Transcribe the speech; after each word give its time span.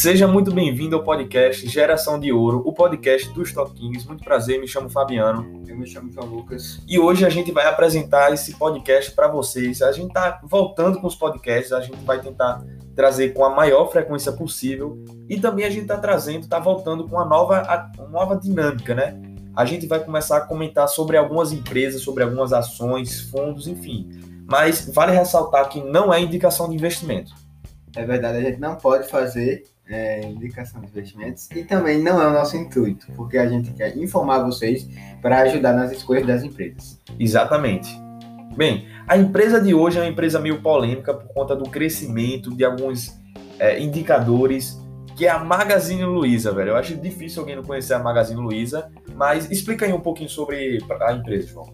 Seja 0.00 0.26
muito 0.26 0.50
bem-vindo 0.50 0.96
ao 0.96 1.04
podcast 1.04 1.68
Geração 1.68 2.18
de 2.18 2.32
Ouro, 2.32 2.62
o 2.64 2.72
podcast 2.72 3.30
dos 3.34 3.52
Toquinhos. 3.52 4.06
Muito 4.06 4.24
prazer, 4.24 4.58
me 4.58 4.66
chamo 4.66 4.88
Fabiano. 4.88 5.62
Eu 5.68 5.76
me 5.76 5.86
chamo 5.86 6.10
João 6.10 6.26
Lucas. 6.26 6.80
E 6.88 6.98
hoje 6.98 7.26
a 7.26 7.28
gente 7.28 7.52
vai 7.52 7.66
apresentar 7.66 8.32
esse 8.32 8.56
podcast 8.56 9.12
para 9.12 9.28
vocês. 9.28 9.82
A 9.82 9.92
gente 9.92 10.10
tá 10.10 10.40
voltando 10.42 10.98
com 10.98 11.06
os 11.06 11.14
podcasts, 11.14 11.70
a 11.70 11.82
gente 11.82 12.02
vai 12.02 12.18
tentar 12.18 12.64
trazer 12.96 13.34
com 13.34 13.44
a 13.44 13.50
maior 13.50 13.92
frequência 13.92 14.32
possível 14.32 15.04
e 15.28 15.38
também 15.38 15.66
a 15.66 15.70
gente 15.70 15.86
tá 15.86 15.98
trazendo, 15.98 16.48
tá 16.48 16.58
voltando 16.58 17.06
com 17.06 17.16
uma 17.16 17.26
nova, 17.26 17.92
uma 17.98 18.08
nova 18.08 18.36
dinâmica, 18.38 18.94
né? 18.94 19.20
A 19.54 19.66
gente 19.66 19.86
vai 19.86 20.02
começar 20.02 20.38
a 20.38 20.46
comentar 20.46 20.88
sobre 20.88 21.18
algumas 21.18 21.52
empresas, 21.52 22.00
sobre 22.00 22.24
algumas 22.24 22.54
ações, 22.54 23.20
fundos, 23.28 23.68
enfim. 23.68 24.08
Mas 24.50 24.90
vale 24.94 25.12
ressaltar 25.12 25.68
que 25.68 25.78
não 25.78 26.10
é 26.10 26.22
indicação 26.22 26.70
de 26.70 26.74
investimento. 26.74 27.34
É 27.94 28.02
verdade, 28.02 28.38
a 28.38 28.40
gente 28.40 28.60
não 28.60 28.76
pode 28.76 29.06
fazer 29.06 29.64
é, 29.90 30.24
indicação 30.24 30.80
de 30.80 30.86
investimentos 30.86 31.48
e 31.50 31.64
também 31.64 32.00
não 32.00 32.22
é 32.22 32.28
o 32.28 32.32
nosso 32.32 32.56
intuito, 32.56 33.06
porque 33.16 33.36
a 33.36 33.48
gente 33.48 33.72
quer 33.72 33.96
informar 33.98 34.44
vocês 34.44 34.88
para 35.20 35.40
ajudar 35.42 35.72
nas 35.72 35.90
escolhas 35.90 36.26
das 36.26 36.42
empresas. 36.42 37.00
Exatamente. 37.18 37.90
Bem, 38.56 38.86
a 39.06 39.16
empresa 39.16 39.60
de 39.60 39.74
hoje 39.74 39.98
é 39.98 40.02
uma 40.02 40.08
empresa 40.08 40.38
meio 40.38 40.62
polêmica 40.62 41.12
por 41.12 41.32
conta 41.34 41.56
do 41.56 41.68
crescimento 41.68 42.54
de 42.54 42.64
alguns 42.64 43.20
é, 43.58 43.80
indicadores, 43.80 44.78
que 45.16 45.26
é 45.26 45.30
a 45.30 45.38
Magazine 45.38 46.04
Luiza, 46.04 46.52
velho. 46.52 46.70
Eu 46.70 46.76
acho 46.76 46.96
difícil 46.96 47.40
alguém 47.40 47.56
não 47.56 47.62
conhecer 47.62 47.94
a 47.94 47.98
Magazine 47.98 48.40
Luiza, 48.40 48.90
mas 49.14 49.50
explica 49.50 49.86
aí 49.86 49.92
um 49.92 50.00
pouquinho 50.00 50.28
sobre 50.28 50.78
a 51.00 51.12
empresa, 51.12 51.48
João. 51.48 51.72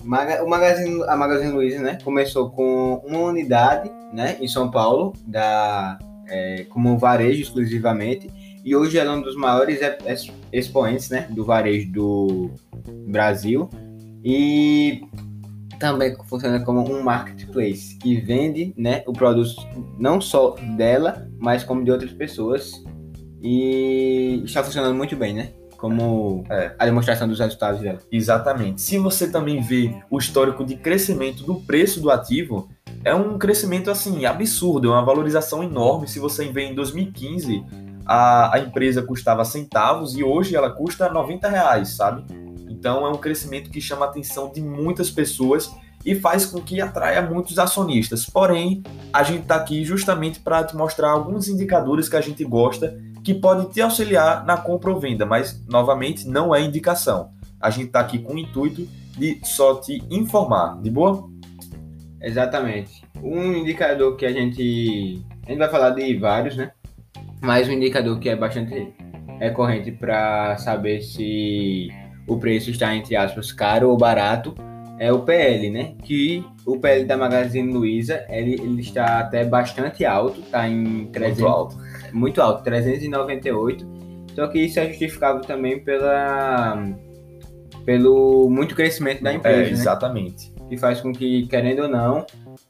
O 0.00 0.48
Magazine, 0.48 1.02
a 1.04 1.16
Magazine 1.16 1.52
Luiza, 1.52 1.80
né, 1.80 1.98
começou 2.02 2.50
com 2.50 3.02
uma 3.04 3.18
unidade, 3.18 3.90
né, 4.12 4.36
em 4.40 4.48
São 4.48 4.70
Paulo, 4.70 5.12
da 5.26 5.98
é, 6.28 6.64
como 6.68 6.98
varejo 6.98 7.42
exclusivamente, 7.42 8.30
e 8.64 8.74
hoje 8.74 8.98
ela 8.98 9.12
é 9.12 9.16
um 9.16 9.22
dos 9.22 9.36
maiores 9.36 9.80
expoentes 10.52 11.10
né, 11.10 11.26
do 11.30 11.44
varejo 11.44 11.90
do 11.90 12.50
Brasil, 13.06 13.68
e 14.24 15.02
também 15.78 16.16
funciona 16.26 16.60
como 16.60 16.80
um 16.80 17.02
marketplace 17.02 17.96
que 17.98 18.20
vende 18.20 18.74
né, 18.76 19.02
o 19.06 19.12
produto 19.12 19.54
não 19.98 20.20
só 20.20 20.56
dela, 20.76 21.28
mas 21.38 21.64
como 21.64 21.84
de 21.84 21.90
outras 21.90 22.12
pessoas, 22.12 22.72
e 23.40 24.42
está 24.44 24.64
funcionando 24.64 24.96
muito 24.96 25.16
bem, 25.16 25.32
né? 25.32 25.52
como 25.78 26.44
é. 26.50 26.74
a 26.76 26.84
demonstração 26.84 27.26
dos 27.26 27.38
resultados 27.38 27.80
dela. 27.80 28.00
Exatamente. 28.10 28.82
Se 28.82 28.98
você 28.98 29.30
também 29.30 29.62
vê 29.62 29.94
o 30.10 30.18
histórico 30.18 30.64
de 30.64 30.76
crescimento 30.76 31.44
do 31.44 31.54
preço 31.54 32.00
do 32.00 32.10
ativo, 32.10 32.68
é 33.04 33.14
um 33.14 33.38
crescimento 33.38 33.90
assim 33.90 34.24
absurdo, 34.24 34.88
é 34.88 34.90
uma 34.90 35.04
valorização 35.04 35.62
enorme. 35.62 36.08
Se 36.08 36.18
você 36.18 36.50
vê 36.50 36.64
em 36.64 36.74
2015, 36.74 37.64
a, 38.04 38.56
a 38.56 38.58
empresa 38.58 39.02
custava 39.02 39.44
centavos 39.44 40.16
e 40.16 40.24
hoje 40.24 40.56
ela 40.56 40.70
custa 40.70 41.08
90 41.08 41.48
reais, 41.48 41.90
sabe? 41.90 42.24
Então 42.68 43.06
é 43.06 43.10
um 43.10 43.16
crescimento 43.16 43.70
que 43.70 43.80
chama 43.80 44.06
a 44.06 44.08
atenção 44.08 44.50
de 44.52 44.60
muitas 44.60 45.10
pessoas 45.10 45.70
e 46.04 46.14
faz 46.14 46.46
com 46.46 46.60
que 46.60 46.80
atraia 46.80 47.20
muitos 47.20 47.58
acionistas. 47.58 48.24
Porém, 48.24 48.82
a 49.12 49.22
gente 49.22 49.42
está 49.42 49.56
aqui 49.56 49.84
justamente 49.84 50.40
para 50.40 50.64
te 50.64 50.76
mostrar 50.76 51.10
alguns 51.10 51.48
indicadores 51.48 52.08
que 52.08 52.16
a 52.16 52.20
gente 52.20 52.44
gosta 52.44 52.98
que 53.22 53.34
pode 53.34 53.70
te 53.72 53.80
auxiliar 53.80 54.44
na 54.46 54.56
compra 54.56 54.90
ou 54.90 55.00
venda, 55.00 55.26
mas 55.26 55.62
novamente 55.68 56.26
não 56.26 56.54
é 56.54 56.62
indicação. 56.62 57.30
A 57.60 57.68
gente 57.68 57.88
está 57.88 58.00
aqui 58.00 58.20
com 58.20 58.34
o 58.34 58.38
intuito 58.38 58.88
de 59.18 59.40
só 59.44 59.74
te 59.74 60.02
informar, 60.10 60.80
de 60.80 60.90
boa? 60.90 61.28
Exatamente. 62.20 63.02
Um 63.22 63.52
indicador 63.52 64.16
que 64.16 64.26
a 64.26 64.32
gente. 64.32 65.22
A 65.46 65.50
gente 65.50 65.58
vai 65.58 65.68
falar 65.68 65.90
de 65.90 66.16
vários, 66.16 66.56
né? 66.56 66.72
Mas 67.40 67.68
um 67.68 67.72
indicador 67.72 68.18
que 68.18 68.28
é 68.28 68.36
bastante 68.36 68.92
recorrente 69.38 69.92
para 69.92 70.56
saber 70.58 71.00
se 71.02 71.88
o 72.26 72.36
preço 72.36 72.70
está, 72.70 72.94
entre 72.94 73.16
aspas, 73.16 73.52
caro 73.52 73.90
ou 73.90 73.96
barato 73.96 74.54
é 74.98 75.12
o 75.12 75.20
PL, 75.20 75.70
né? 75.70 75.94
Que 76.02 76.44
o 76.66 76.78
PL 76.78 77.04
da 77.04 77.16
Magazine 77.16 77.72
Luiza 77.72 78.24
ele, 78.28 78.54
ele 78.54 78.80
está 78.80 79.20
até 79.20 79.44
bastante 79.44 80.04
alto, 80.04 80.40
está 80.40 80.68
em 80.68 81.06
300, 81.06 81.40
muito 81.40 81.46
alto, 81.46 81.76
muito 82.12 82.42
alto, 82.42 82.64
398. 82.64 83.98
Só 84.34 84.46
que 84.48 84.60
isso 84.60 84.78
é 84.80 84.88
justificável 84.88 85.40
também 85.42 85.78
pela 85.80 86.84
pelo 87.84 88.50
muito 88.50 88.74
crescimento 88.74 89.22
da 89.22 89.32
empresa, 89.32 89.70
é, 89.70 89.72
exatamente. 89.72 90.50
Né? 90.50 90.57
Que 90.68 90.76
faz 90.76 91.00
com 91.00 91.12
que, 91.12 91.46
querendo 91.46 91.82
ou 91.82 91.88
não, 91.88 92.26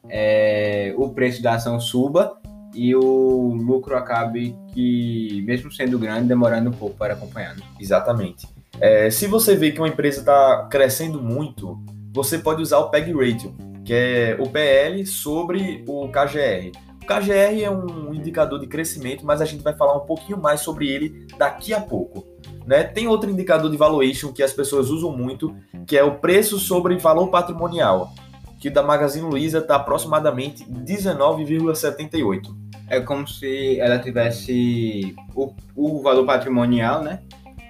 é, 0.08 0.94
o 0.96 1.08
preço 1.10 1.42
da 1.42 1.54
ação 1.54 1.80
suba 1.80 2.38
e 2.74 2.94
o 2.94 3.54
lucro 3.54 3.96
acabe 3.96 4.56
que, 4.72 5.42
mesmo 5.44 5.70
sendo 5.72 5.98
grande, 5.98 6.28
demorando 6.28 6.70
um 6.70 6.72
pouco 6.72 6.96
para 6.96 7.14
acompanhar. 7.14 7.56
Né? 7.56 7.62
Exatamente. 7.80 8.46
É, 8.80 9.10
se 9.10 9.26
você 9.26 9.56
vê 9.56 9.72
que 9.72 9.80
uma 9.80 9.88
empresa 9.88 10.20
está 10.20 10.68
crescendo 10.70 11.20
muito, 11.20 11.78
você 12.12 12.38
pode 12.38 12.62
usar 12.62 12.78
o 12.78 12.90
PEG 12.90 13.12
Ratio, 13.12 13.54
que 13.84 13.92
é 13.92 14.36
o 14.38 14.48
PL 14.48 15.04
sobre 15.06 15.84
o 15.88 16.08
KGR. 16.08 16.72
O 17.02 17.06
KGR 17.06 17.62
é 17.62 17.70
um 17.70 18.14
indicador 18.14 18.60
de 18.60 18.66
crescimento, 18.66 19.24
mas 19.24 19.40
a 19.40 19.44
gente 19.44 19.62
vai 19.62 19.74
falar 19.74 19.96
um 19.96 20.06
pouquinho 20.06 20.38
mais 20.38 20.60
sobre 20.60 20.88
ele 20.88 21.26
daqui 21.36 21.72
a 21.72 21.80
pouco. 21.80 22.26
Né? 22.68 22.84
Tem 22.84 23.08
outro 23.08 23.30
indicador 23.30 23.70
de 23.70 23.78
valuation 23.78 24.30
que 24.30 24.42
as 24.42 24.52
pessoas 24.52 24.90
usam 24.90 25.16
muito, 25.16 25.56
que 25.86 25.96
é 25.96 26.04
o 26.04 26.16
preço 26.16 26.58
sobre 26.58 26.98
valor 26.98 27.28
patrimonial, 27.28 28.12
que 28.60 28.68
da 28.68 28.82
Magazine 28.82 29.26
Luiza 29.26 29.60
está 29.60 29.76
aproximadamente 29.76 30.64
19,78. 30.64 32.54
É 32.90 33.00
como 33.00 33.26
se 33.26 33.80
ela 33.80 33.98
tivesse 33.98 35.16
o, 35.34 35.54
o 35.74 36.02
valor 36.02 36.26
patrimonial, 36.26 37.02
né? 37.02 37.22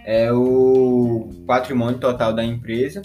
É 0.05 0.33
o 0.33 1.31
patrimônio 1.47 2.01
total 2.01 2.33
da 2.33 2.43
empresa 2.43 3.01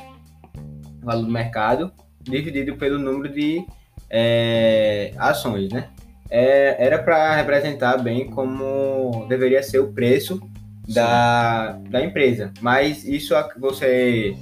valor 1.03 1.25
do 1.25 1.31
mercado, 1.31 1.91
dividido 2.21 2.75
pelo 2.75 2.97
número 2.97 3.31
de 3.31 3.63
é, 4.09 5.13
ações, 5.17 5.71
né? 5.71 5.89
É, 6.27 6.83
era 6.83 6.97
para 6.97 7.35
representar 7.35 7.97
bem 7.97 8.31
como 8.31 9.27
deveria 9.27 9.61
ser 9.61 9.77
o 9.77 9.93
preço 9.93 10.41
da, 10.87 11.73
da 11.89 12.03
empresa, 12.03 12.51
mas 12.61 13.05
isso 13.05 13.33
você 13.57 14.35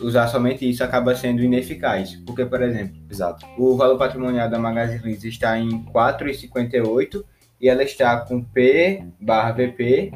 usar 0.00 0.28
somente 0.28 0.68
isso 0.68 0.84
acaba 0.84 1.14
sendo 1.14 1.42
ineficaz, 1.42 2.16
porque, 2.24 2.44
por 2.44 2.62
exemplo, 2.62 2.96
Exato. 3.10 3.44
o 3.58 3.76
valor 3.76 3.98
patrimonial 3.98 4.48
da 4.48 4.58
Magazine 4.58 5.00
Luiza 5.02 5.26
está 5.26 5.58
em 5.58 5.84
4,58 5.86 7.24
e 7.60 7.68
ela 7.68 7.82
está 7.82 8.20
com 8.20 8.42
P 8.42 9.04
barra 9.20 9.52
VP 9.52 10.12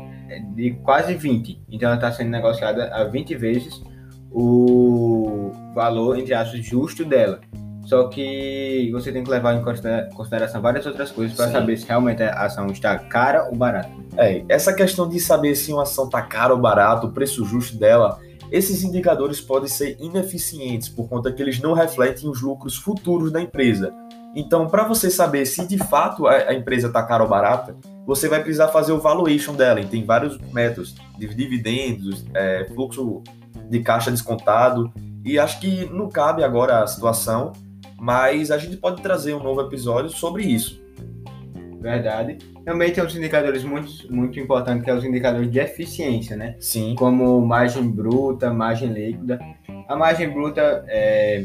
de 0.55 0.71
quase 0.83 1.15
20, 1.15 1.61
então 1.69 1.89
ela 1.89 1.97
está 1.97 2.13
sendo 2.13 2.31
negociada 2.31 2.95
a 2.95 3.05
20 3.05 3.35
vezes 3.35 3.83
o 4.31 5.53
valor, 5.75 6.19
entre 6.19 6.33
aspas, 6.33 6.65
justo 6.65 7.05
dela. 7.05 7.41
Só 7.85 8.09
que 8.09 8.91
você 8.93 9.11
tem 9.11 9.25
que 9.25 9.31
levar 9.31 9.55
em 9.55 9.63
consideração 10.15 10.61
várias 10.61 10.87
outras 10.87 11.11
coisas 11.11 11.37
para 11.37 11.51
saber 11.51 11.77
se 11.77 11.87
realmente 11.87 12.23
a 12.23 12.45
ação 12.45 12.67
está 12.67 12.97
cara 12.97 13.49
ou 13.51 13.57
barata. 13.57 13.91
É, 14.17 14.45
essa 14.49 14.73
questão 14.73 15.09
de 15.09 15.19
saber 15.19 15.55
se 15.57 15.73
uma 15.73 15.83
ação 15.83 16.05
está 16.05 16.23
cara 16.23 16.55
ou 16.55 16.61
barata, 16.61 17.07
o 17.07 17.13
preço 17.13 17.45
justo 17.45 17.77
dela, 17.77 18.21
esses 18.53 18.85
indicadores 18.85 19.41
podem 19.41 19.69
ser 19.69 19.97
ineficientes 19.99 20.89
por 20.89 21.09
conta 21.09 21.33
que 21.33 21.43
eles 21.43 21.59
não 21.61 21.73
refletem 21.73 22.29
os 22.29 22.41
lucros 22.41 22.77
futuros 22.77 23.33
da 23.33 23.41
empresa. 23.41 23.93
Então, 24.35 24.69
para 24.69 24.85
você 24.85 25.11
saber 25.11 25.45
se 25.47 25.67
de 25.67 25.77
fato 25.77 26.27
a, 26.27 26.55
empresa 26.55 26.87
está 26.87 27.03
cara 27.03 27.23
ou 27.23 27.29
barata, 27.29 27.77
você 28.07 28.29
vai 28.29 28.43
precisar 28.43 28.69
fazer 28.69 28.93
o 28.93 29.01
valuation 29.01 29.55
dela. 29.55 29.81
E 29.81 29.87
tem 29.87 30.05
vários 30.05 30.39
métodos 30.53 30.95
de 31.19 31.35
dividendos, 31.35 32.25
é, 32.35 32.67
fluxo 32.73 33.23
de 33.69 33.81
caixa 33.81 34.11
descontado. 34.11 34.93
E 35.25 35.39
acho 35.39 35.61
que 35.61 35.87
não 35.87 36.09
cabe 36.09 36.43
agora 36.43 36.83
a 36.83 36.87
situação, 36.87 37.53
mas 38.03 38.51
a 38.51 38.59
gente 38.59 38.77
pode 38.79 39.01
trazer 39.01 39.33
um 39.33 39.41
novo 39.41 39.61
episódio 39.61 40.11
sobre 40.11 40.43
isso. 40.43 40.83
Verdade. 41.81 42.39
Também 42.65 42.93
tem 42.93 43.05
os 43.05 43.15
indicadores 43.15 43.63
muito, 43.63 44.13
muito 44.13 44.41
importantes, 44.41 44.83
que 44.83 44.91
é 44.91 44.95
os 44.95 45.05
indicadores 45.05 45.49
de 45.49 45.61
eficiência, 45.61 46.37
né? 46.37 46.57
Sim. 46.59 46.97
Como 46.97 47.41
margem 47.47 47.89
bruta, 47.89 48.53
margem 48.53 48.93
líquida. 48.93 49.39
A 49.89 49.95
margem 49.95 50.29
bruta 50.29 50.85
é, 50.89 51.45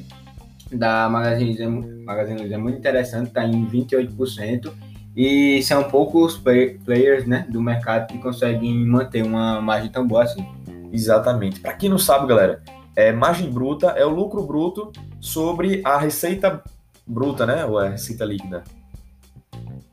da 0.73 1.07
Magazine 1.07 1.55
Luiza, 1.55 1.69
Magazine 2.03 2.39
Luiza 2.39 2.55
é 2.55 2.57
muito 2.57 2.79
interessante, 2.79 3.27
está 3.27 3.45
em 3.45 3.63
28%. 3.67 4.73
E 5.15 5.61
são 5.61 5.83
poucos 5.83 6.37
players 6.37 7.27
né, 7.27 7.45
do 7.49 7.61
mercado 7.61 8.07
que 8.07 8.17
conseguem 8.17 8.73
manter 8.83 9.23
uma 9.23 9.61
margem 9.61 9.91
tão 9.91 10.07
boa 10.07 10.23
assim. 10.23 10.43
Exatamente. 10.91 11.59
Para 11.59 11.73
quem 11.73 11.87
não 11.87 11.99
sabe, 11.99 12.25
galera, 12.25 12.63
é 12.97 13.11
margem 13.11 13.51
bruta 13.51 13.89
é 13.89 14.03
o 14.03 14.09
lucro 14.09 14.41
bruto 14.41 14.91
sobre 15.21 15.83
a 15.85 15.99
receita 15.99 16.63
bruta, 17.05 17.45
né? 17.45 17.63
Ou 17.63 17.79
é 17.79 17.89
receita 17.89 18.25
líquida? 18.25 18.63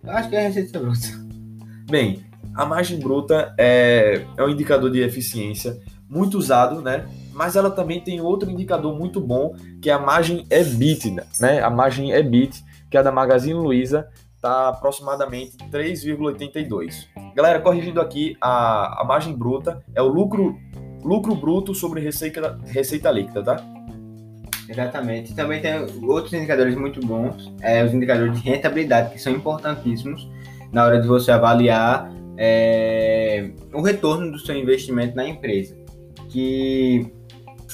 Acho 0.03 0.31
que 0.31 0.37
é 0.37 0.49
receita 0.49 0.81
bruta. 0.81 1.07
Bem, 1.85 2.25
a 2.55 2.65
margem 2.65 2.99
bruta 2.99 3.55
é, 3.59 4.25
é 4.39 4.43
um 4.43 4.49
indicador 4.49 4.91
de 4.91 5.03
eficiência 5.03 5.79
muito 6.09 6.39
usado, 6.39 6.81
né? 6.81 7.07
Mas 7.35 7.57
ela 7.57 7.71
também 7.71 8.01
tem 8.01 8.23
outro 8.23 8.51
indicador 8.51 8.99
muito 8.99 9.21
bom, 9.21 9.55
que 9.83 9.91
é 9.91 9.93
a 9.93 9.99
margem 9.99 10.47
EBIT, 10.49 11.15
né? 11.39 11.61
A 11.61 11.69
margem 11.69 12.11
EBIT, 12.11 12.65
que 12.91 12.97
é 12.97 13.03
da 13.03 13.13
Magazine 13.13 13.53
Luiza, 13.53 14.09
está 14.35 14.71
aproximadamente 14.71 15.59
3,82. 15.71 17.07
Galera, 17.35 17.61
corrigindo 17.61 18.01
aqui, 18.01 18.35
a, 18.41 19.03
a 19.03 19.05
margem 19.05 19.35
bruta 19.35 19.85
é 19.95 20.01
o 20.01 20.09
lucro, 20.09 20.57
lucro 21.05 21.35
bruto 21.35 21.75
sobre 21.75 22.01
receita, 22.01 22.59
receita 22.67 23.11
líquida, 23.11 23.43
tá? 23.43 23.57
Exatamente. 24.69 25.35
Também 25.35 25.61
tem 25.61 25.75
outros 26.03 26.33
indicadores 26.33 26.75
muito 26.75 27.01
bons, 27.01 27.53
é, 27.61 27.85
os 27.85 27.93
indicadores 27.93 28.41
de 28.41 28.49
rentabilidade, 28.49 29.13
que 29.13 29.21
são 29.21 29.33
importantíssimos 29.33 30.29
na 30.73 30.85
hora 30.85 31.01
de 31.01 31.07
você 31.07 31.31
avaliar 31.31 32.11
é, 32.37 33.51
o 33.73 33.81
retorno 33.81 34.33
do 34.33 34.39
seu 34.39 34.57
investimento 34.57 35.15
na 35.15 35.29
empresa. 35.29 35.77
Que 36.31 37.13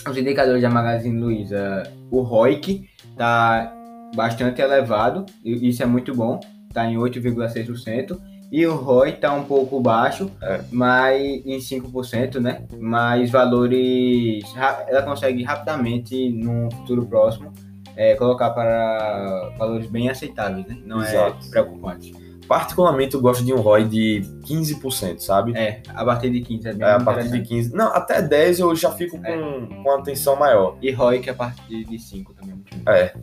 os 0.09 0.17
indicadores 0.17 0.61
da 0.61 0.69
Magazine 0.69 1.19
Luiza, 1.19 1.85
o 2.11 2.23
ROIC 2.23 2.89
está 3.11 3.73
bastante 4.15 4.61
elevado, 4.61 5.25
e 5.45 5.69
isso 5.69 5.83
é 5.83 5.87
muito 5.87 6.15
bom, 6.15 6.41
está 6.69 6.85
em 6.87 6.97
8,6%, 6.97 8.19
e 8.51 8.67
o 8.67 8.75
ROI 8.75 9.11
está 9.11 9.33
um 9.33 9.45
pouco 9.45 9.81
baixo, 9.81 10.31
é. 10.43 10.61
mas 10.73 11.21
em 11.47 11.59
5%, 11.59 12.41
né? 12.41 12.65
Mas 12.79 13.31
valores, 13.31 14.43
ela 14.89 15.03
consegue 15.03 15.43
rapidamente, 15.45 16.31
no 16.31 16.69
futuro 16.73 17.07
próximo, 17.07 17.53
é, 17.97 18.15
colocar 18.17 18.51
para 18.51 19.53
valores 19.57 19.87
bem 19.87 20.09
aceitáveis, 20.09 20.67
né? 20.67 20.79
Não 20.85 21.01
é 21.03 21.11
Exato. 21.11 21.47
é 21.47 21.51
preocupante. 21.51 22.31
Particularmente 22.49 23.15
eu 23.15 23.21
gosto 23.21 23.45
de 23.45 23.55
um 23.55 23.61
ROI 23.61 23.85
de 23.85 24.23
15%, 24.45 25.21
sabe? 25.21 25.57
É, 25.57 25.83
a 25.95 26.05
partir 26.05 26.31
de 26.31 26.41
15 26.41 26.69
é 26.69 26.73
bem 26.73 26.89
é, 26.89 26.91
a 26.91 26.99
partir 26.99 27.31
de 27.31 27.41
15. 27.43 27.73
Não, 27.73 27.95
até 27.95 28.21
10 28.21 28.59
eu 28.59 28.75
já 28.75 28.91
fico 28.91 29.17
com, 29.17 29.25
é. 29.25 29.83
com 29.85 29.91
atenção 29.93 30.35
maior. 30.35 30.77
E 30.83 30.91
ROI 30.91 31.21
que 31.21 31.31
é 31.31 31.33
a 31.33 31.37
partir 31.37 31.85
de 31.85 31.99
5 32.01 32.35
também. 32.35 32.61
É. 32.89 33.15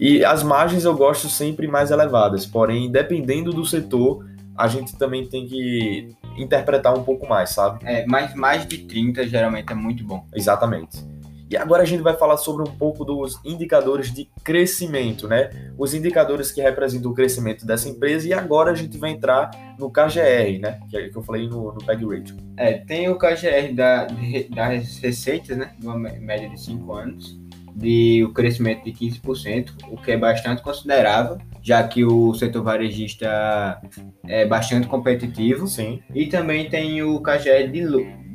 E 0.00 0.24
as 0.24 0.42
margens 0.42 0.84
eu 0.84 0.96
gosto 0.96 1.28
sempre 1.28 1.68
mais 1.68 1.92
elevadas, 1.92 2.44
porém, 2.44 2.90
dependendo 2.90 3.52
do 3.52 3.64
setor, 3.64 4.24
a 4.56 4.68
gente 4.68 4.96
também 4.96 5.26
tem 5.26 5.46
que 5.46 6.08
interpretar 6.36 6.96
um 6.96 7.02
pouco 7.02 7.28
mais, 7.28 7.50
sabe? 7.50 7.80
É, 7.84 8.04
mas 8.06 8.34
mais 8.34 8.66
de 8.66 8.78
30 8.78 9.26
geralmente 9.26 9.72
é 9.72 9.74
muito 9.74 10.04
bom. 10.04 10.24
Exatamente. 10.34 11.14
E 11.50 11.56
agora 11.56 11.82
a 11.82 11.86
gente 11.86 12.02
vai 12.02 12.16
falar 12.16 12.36
sobre 12.36 12.68
um 12.68 12.72
pouco 12.72 13.04
dos 13.04 13.38
indicadores 13.44 14.12
de 14.12 14.28
crescimento, 14.42 15.28
né? 15.28 15.50
Os 15.78 15.94
indicadores 15.94 16.50
que 16.50 16.60
representam 16.60 17.10
o 17.10 17.14
crescimento 17.14 17.66
dessa 17.66 17.88
empresa. 17.88 18.26
E 18.26 18.32
agora 18.32 18.72
a 18.72 18.74
gente 18.74 18.96
vai 18.98 19.10
entrar 19.10 19.50
no 19.78 19.90
KGR, 19.90 20.58
né? 20.60 20.80
Que, 20.90 20.96
é, 20.96 21.08
que 21.08 21.16
eu 21.16 21.22
falei 21.22 21.46
no, 21.46 21.72
no 21.72 21.78
PEG 21.84 22.04
Ratio. 22.04 22.36
É, 22.56 22.72
tem 22.78 23.08
o 23.08 23.16
KGR 23.16 23.74
da, 23.74 24.06
das 24.54 24.98
receitas, 24.98 25.56
né? 25.56 25.72
De 25.78 25.86
uma 25.86 25.96
média 25.96 26.48
de 26.48 26.60
5 26.60 26.92
anos, 26.92 27.38
de 27.72 28.24
o 28.24 28.32
crescimento 28.32 28.84
de 28.84 28.92
15%, 28.92 29.74
o 29.90 29.96
que 29.96 30.12
é 30.12 30.16
bastante 30.16 30.62
considerável, 30.62 31.38
já 31.64 31.82
que 31.82 32.04
o 32.04 32.34
setor 32.34 32.62
varejista 32.62 33.80
é 34.28 34.44
bastante 34.44 34.86
competitivo. 34.86 35.66
Sim. 35.66 36.00
E 36.14 36.26
também 36.26 36.68
tem 36.68 37.02
o 37.02 37.18
KGR 37.20 37.70
de, 37.72 37.86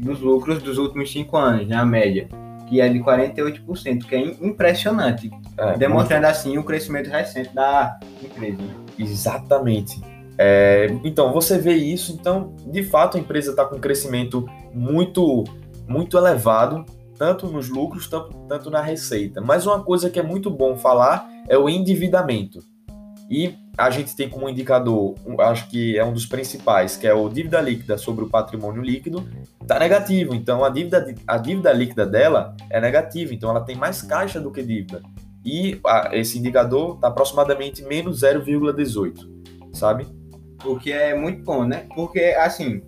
dos 0.02 0.20
lucros 0.20 0.64
dos 0.64 0.80
últimos 0.80 1.12
5 1.12 1.38
anos, 1.38 1.68
né? 1.68 1.76
A 1.76 1.86
média 1.86 2.28
que 2.68 2.80
é 2.80 2.88
de 2.88 3.00
48%, 3.00 4.06
que 4.06 4.16
é 4.16 4.20
impressionante, 4.20 5.32
é, 5.58 5.76
demonstrando 5.76 6.22
muito... 6.22 6.32
assim 6.38 6.58
o 6.60 6.64
crescimento 6.64 7.10
recente 7.10 7.54
da 7.54 8.00
empresa. 8.24 8.62
Exatamente. 8.98 10.00
É, 10.38 10.88
então, 11.04 11.34
você 11.34 11.58
vê 11.58 11.74
isso, 11.74 12.14
então, 12.14 12.56
de 12.68 12.84
fato, 12.84 13.18
a 13.18 13.20
empresa 13.20 13.50
está 13.50 13.66
com 13.66 13.78
um 13.78 13.80
crescimento 13.80 14.48
muito, 14.72 15.44
muito 15.88 16.16
elevado, 16.16 16.86
tanto 17.18 17.48
nos 17.48 17.70
lucros, 17.70 18.08
tanto, 18.08 18.38
tanto 18.48 18.70
na 18.70 18.82
receita. 18.82 19.42
Mas 19.42 19.66
uma 19.66 19.84
coisa 19.84 20.10
que 20.10 20.20
é 20.20 20.24
muito 20.24 20.52
bom 20.52 20.78
falar 20.78 21.28
é 21.50 21.58
o 21.58 21.68
endividamento. 21.68 22.60
E 23.30 23.56
a 23.78 23.90
gente 23.92 24.16
tem 24.16 24.28
como 24.28 24.50
indicador, 24.50 25.16
acho 25.40 25.70
que 25.70 25.98
é 25.98 26.04
um 26.04 26.12
dos 26.12 26.26
principais, 26.26 26.98
que 26.98 27.06
é 27.06 27.14
o 27.14 27.30
dívida 27.30 27.62
líquida 27.62 27.98
sobre 27.98 28.26
o 28.26 28.30
patrimônio 28.30 28.82
líquido, 28.82 29.26
está 29.62 29.78
negativo. 29.78 30.34
Então 30.34 30.66
a 30.66 30.70
dívida, 30.70 31.16
a 31.28 31.38
dívida 31.38 31.72
líquida 31.72 32.06
dela 32.06 32.56
é 32.70 32.82
negativa, 32.82 33.34
então 33.34 33.52
ela 33.52 33.62
tem 33.62 33.76
mais 33.76 34.02
caixa 34.02 34.40
do 34.40 34.52
que 34.52 34.64
dívida. 34.64 35.02
E 35.46 35.80
a, 35.86 36.10
esse 36.14 36.40
indicador 36.40 36.96
está 36.96 37.08
aproximadamente 37.08 37.84
menos 37.84 38.22
0,18, 38.22 39.30
sabe? 39.74 40.08
O 40.66 40.78
que 40.78 40.92
é 40.92 41.16
muito 41.16 41.44
bom, 41.44 41.64
né? 41.64 41.86
Porque, 41.96 42.20
assim, 42.38 42.82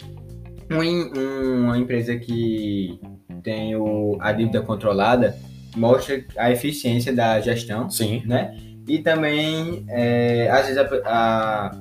um, 0.69 1.65
uma 1.65 1.77
empresa 1.77 2.17
que 2.17 2.99
tem 3.43 3.75
o, 3.75 4.17
a 4.19 4.31
dívida 4.31 4.61
controlada 4.61 5.37
mostra 5.75 6.25
a 6.37 6.51
eficiência 6.51 7.13
da 7.13 7.39
gestão, 7.39 7.89
Sim. 7.89 8.23
né? 8.25 8.57
E 8.87 8.99
também, 8.99 9.85
é, 9.89 10.49
às 10.49 10.67
vezes, 10.67 10.77
a, 10.77 10.87
a, 11.05 11.71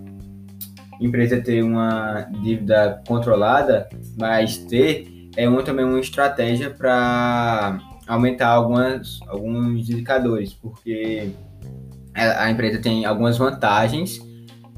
empresa 1.00 1.40
ter 1.40 1.62
uma 1.62 2.28
dívida 2.42 3.02
controlada, 3.06 3.88
mas 4.18 4.58
ter 4.58 5.30
é 5.36 5.48
uma, 5.48 5.62
também 5.62 5.84
uma 5.84 6.00
estratégia 6.00 6.70
para 6.70 7.78
aumentar 8.06 8.48
algumas, 8.48 9.20
alguns 9.26 9.88
indicadores, 9.88 10.52
porque 10.52 11.30
a, 12.14 12.50
empresa 12.50 12.80
tem 12.80 13.04
algumas 13.04 13.38
vantagens 13.38 14.20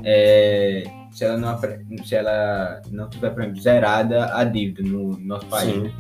é, 0.05 0.85
se 1.11 1.25
ela 1.25 1.37
não 1.37 1.59
se 2.05 2.15
ela 2.15 2.83
não 2.91 3.09
tiver 3.09 3.31
por 3.31 3.43
exemplo, 3.43 3.61
zerada 3.61 4.37
a 4.37 4.45
dívida 4.45 4.83
no 4.83 5.19
nosso 5.19 5.47
país. 5.47 5.75
Sim. 5.75 5.93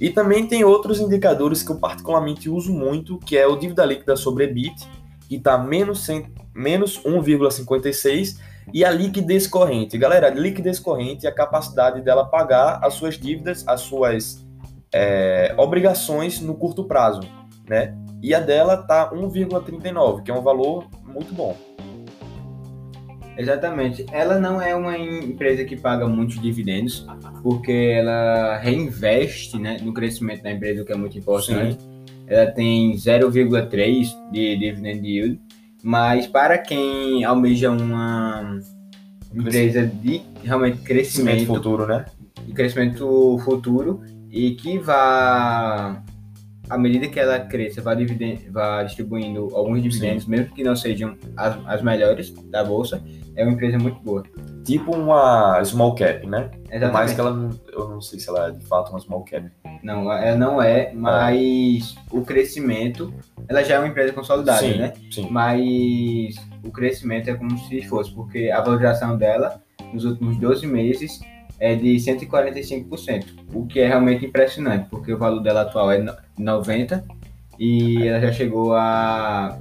E 0.00 0.10
também 0.10 0.46
tem 0.46 0.64
outros 0.64 1.00
indicadores 1.00 1.62
que 1.62 1.70
eu 1.70 1.76
particularmente 1.76 2.48
uso 2.48 2.72
muito, 2.72 3.18
que 3.18 3.36
é 3.36 3.46
o 3.46 3.56
dívida 3.56 3.84
líquida 3.84 4.16
sobre 4.16 4.44
EBIT, 4.44 4.86
que 5.28 5.36
está 5.36 5.58
menos, 5.58 6.06
menos 6.54 7.00
1,56 7.02 8.38
e 8.72 8.84
a 8.84 8.90
liquidez 8.90 9.46
corrente. 9.46 9.98
Galera, 9.98 10.28
liquidez 10.30 10.78
corrente 10.78 11.26
é 11.26 11.28
a 11.28 11.34
capacidade 11.34 12.00
dela 12.00 12.24
pagar 12.24 12.80
as 12.82 12.94
suas 12.94 13.18
dívidas, 13.18 13.66
as 13.66 13.82
suas 13.82 14.44
é, 14.92 15.54
obrigações 15.58 16.40
no 16.40 16.54
curto 16.54 16.84
prazo, 16.84 17.20
né? 17.68 17.94
E 18.22 18.34
a 18.34 18.40
dela 18.40 18.76
tá 18.76 19.10
1,39, 19.12 20.22
que 20.22 20.30
é 20.30 20.34
um 20.34 20.42
valor 20.42 20.86
muito 21.04 21.34
bom. 21.34 21.56
Exatamente. 23.36 24.06
Ela 24.12 24.38
não 24.38 24.62
é 24.62 24.74
uma 24.74 24.96
empresa 24.96 25.64
que 25.64 25.76
paga 25.76 26.06
muitos 26.06 26.40
dividendos, 26.40 27.06
porque 27.42 27.96
ela 27.98 28.56
reinveste 28.58 29.58
né, 29.58 29.78
no 29.82 29.92
crescimento 29.92 30.42
da 30.42 30.52
empresa, 30.52 30.82
o 30.82 30.84
que 30.84 30.92
é 30.92 30.96
muito 30.96 31.18
importante. 31.18 31.82
Sim 31.82 31.93
ela 32.26 32.50
tem 32.50 32.92
0,3 32.92 34.08
de 34.32 34.56
dividend 34.56 35.06
yield, 35.06 35.40
mas 35.82 36.26
para 36.26 36.58
quem 36.58 37.24
almeja 37.24 37.70
uma 37.70 38.58
empresa 39.34 39.86
de 39.86 40.22
realmente 40.42 40.78
crescimento, 40.78 41.36
crescimento 41.36 41.46
futuro, 41.46 41.86
né? 41.86 42.04
De 42.46 42.52
crescimento 42.52 43.38
futuro 43.44 44.02
e 44.30 44.52
que 44.52 44.78
vá 44.78 46.02
à 46.68 46.78
medida 46.78 47.08
que 47.08 47.20
ela 47.20 47.40
cresça, 47.40 47.82
vá, 47.82 47.94
vá 48.50 48.82
distribuindo 48.82 49.50
alguns 49.54 49.82
dividendos, 49.82 50.24
Sim. 50.24 50.30
mesmo 50.30 50.54
que 50.54 50.64
não 50.64 50.74
sejam 50.74 51.16
as, 51.36 51.58
as 51.66 51.82
melhores 51.82 52.30
da 52.50 52.64
bolsa, 52.64 53.02
é 53.36 53.44
uma 53.44 53.52
empresa 53.52 53.78
muito 53.78 54.00
boa. 54.00 54.22
Tipo 54.64 54.96
uma 54.96 55.62
small 55.64 55.94
cap, 55.94 56.26
né? 56.26 56.50
Exatamente. 56.70 56.92
Mais 56.92 57.12
que 57.12 57.20
ela, 57.20 57.50
eu 57.72 57.88
não 57.88 58.00
sei 58.00 58.18
se 58.18 58.28
ela 58.28 58.48
é 58.48 58.50
de 58.52 58.64
fato 58.64 58.90
uma 58.90 59.00
small 59.00 59.24
cap. 59.24 59.50
Não, 59.84 60.10
ela 60.10 60.36
não 60.36 60.62
é, 60.62 60.90
mas 60.94 61.94
o 62.10 62.22
crescimento, 62.22 63.12
ela 63.46 63.62
já 63.62 63.74
é 63.74 63.78
uma 63.78 63.88
empresa 63.88 64.14
consolidada, 64.14 64.60
sim, 64.60 64.78
né? 64.78 64.94
Sim. 65.10 65.28
Mas 65.30 66.36
o 66.64 66.70
crescimento 66.70 67.28
é 67.28 67.34
como 67.34 67.58
se 67.58 67.82
fosse, 67.82 68.10
porque 68.10 68.50
a 68.50 68.62
valorização 68.62 69.14
dela 69.18 69.62
nos 69.92 70.06
últimos 70.06 70.38
12 70.38 70.66
meses 70.66 71.20
é 71.60 71.74
de 71.74 71.96
145%, 71.96 73.26
o 73.52 73.66
que 73.66 73.78
é 73.78 73.86
realmente 73.86 74.24
impressionante, 74.24 74.88
porque 74.88 75.12
o 75.12 75.18
valor 75.18 75.40
dela 75.40 75.60
atual 75.60 75.92
é 75.92 76.02
90 76.38 77.04
e 77.58 78.08
ela 78.08 78.20
já 78.20 78.32
chegou 78.32 78.74
a 78.74 79.58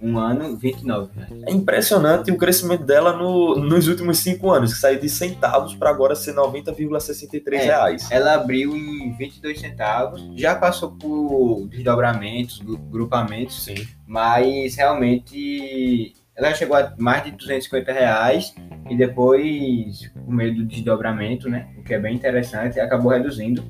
um 0.00 0.18
ano, 0.18 0.56
29 0.56 1.10
É 1.46 1.52
impressionante 1.52 2.30
o 2.30 2.36
crescimento 2.36 2.84
dela 2.84 3.12
no, 3.16 3.56
nos 3.56 3.88
últimos 3.88 4.18
cinco 4.18 4.50
anos, 4.50 4.72
que 4.72 4.78
saiu 4.78 5.00
de 5.00 5.08
centavos 5.08 5.74
para 5.74 5.90
agora 5.90 6.14
ser 6.14 6.34
90,63 6.34 7.52
é, 7.52 7.64
reais. 7.64 8.10
Ela 8.10 8.34
abriu 8.34 8.76
em 8.76 9.12
22 9.16 9.60
centavos, 9.60 10.26
já 10.36 10.54
passou 10.54 10.92
por 10.92 11.66
desdobramentos, 11.68 12.60
grupamentos, 12.90 13.64
Sim. 13.64 13.86
mas 14.06 14.76
realmente 14.76 16.14
ela 16.36 16.52
chegou 16.52 16.76
a 16.76 16.92
mais 16.98 17.24
de 17.24 17.30
250 17.32 17.92
reais 17.92 18.54
e 18.90 18.96
depois, 18.96 20.10
por 20.12 20.34
meio 20.34 20.54
do 20.54 20.64
desdobramento, 20.64 21.48
né, 21.48 21.68
o 21.78 21.82
que 21.82 21.94
é 21.94 21.98
bem 21.98 22.14
interessante, 22.14 22.80
acabou 22.80 23.12
reduzindo 23.12 23.62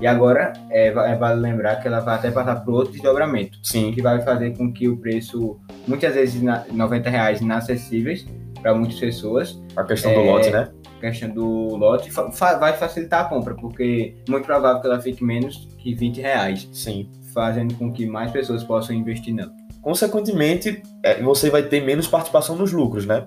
e 0.00 0.06
agora 0.06 0.52
é, 0.70 0.88
é, 0.88 1.14
vale 1.16 1.40
lembrar 1.40 1.76
que 1.76 1.88
ela 1.88 2.00
vai 2.00 2.16
até 2.16 2.30
passar 2.30 2.56
por 2.64 2.74
outro 2.74 2.92
desdobramento. 2.92 3.58
Sim. 3.62 3.92
Que 3.92 4.00
vai 4.00 4.20
fazer 4.22 4.56
com 4.56 4.72
que 4.72 4.88
o 4.88 4.96
preço, 4.96 5.58
muitas 5.86 6.14
vezes, 6.14 6.40
na, 6.42 6.64
90 6.70 7.10
reais 7.10 7.40
inacessíveis 7.40 8.26
para 8.60 8.74
muitas 8.74 8.98
pessoas. 8.98 9.60
A 9.76 9.84
questão 9.84 10.12
é, 10.12 10.14
do 10.14 10.20
lote, 10.20 10.50
né? 10.50 10.70
A 10.98 11.00
questão 11.00 11.30
do 11.30 11.76
lote 11.76 12.10
fa 12.10 12.56
vai 12.58 12.76
facilitar 12.76 13.22
a 13.22 13.28
compra, 13.28 13.54
porque 13.54 14.16
é 14.26 14.30
muito 14.30 14.44
provável 14.44 14.80
que 14.80 14.86
ela 14.86 15.00
fique 15.00 15.24
menos 15.24 15.68
que 15.78 15.94
20 15.94 16.20
reais. 16.20 16.68
Sim. 16.72 17.10
Fazendo 17.34 17.74
com 17.74 17.92
que 17.92 18.06
mais 18.06 18.30
pessoas 18.30 18.64
possam 18.64 18.94
investir 18.94 19.34
nela. 19.34 19.52
Consequentemente, 19.80 20.82
é, 21.02 21.22
você 21.22 21.50
vai 21.50 21.62
ter 21.62 21.80
menos 21.84 22.06
participação 22.06 22.56
nos 22.56 22.72
lucros, 22.72 23.06
né? 23.06 23.26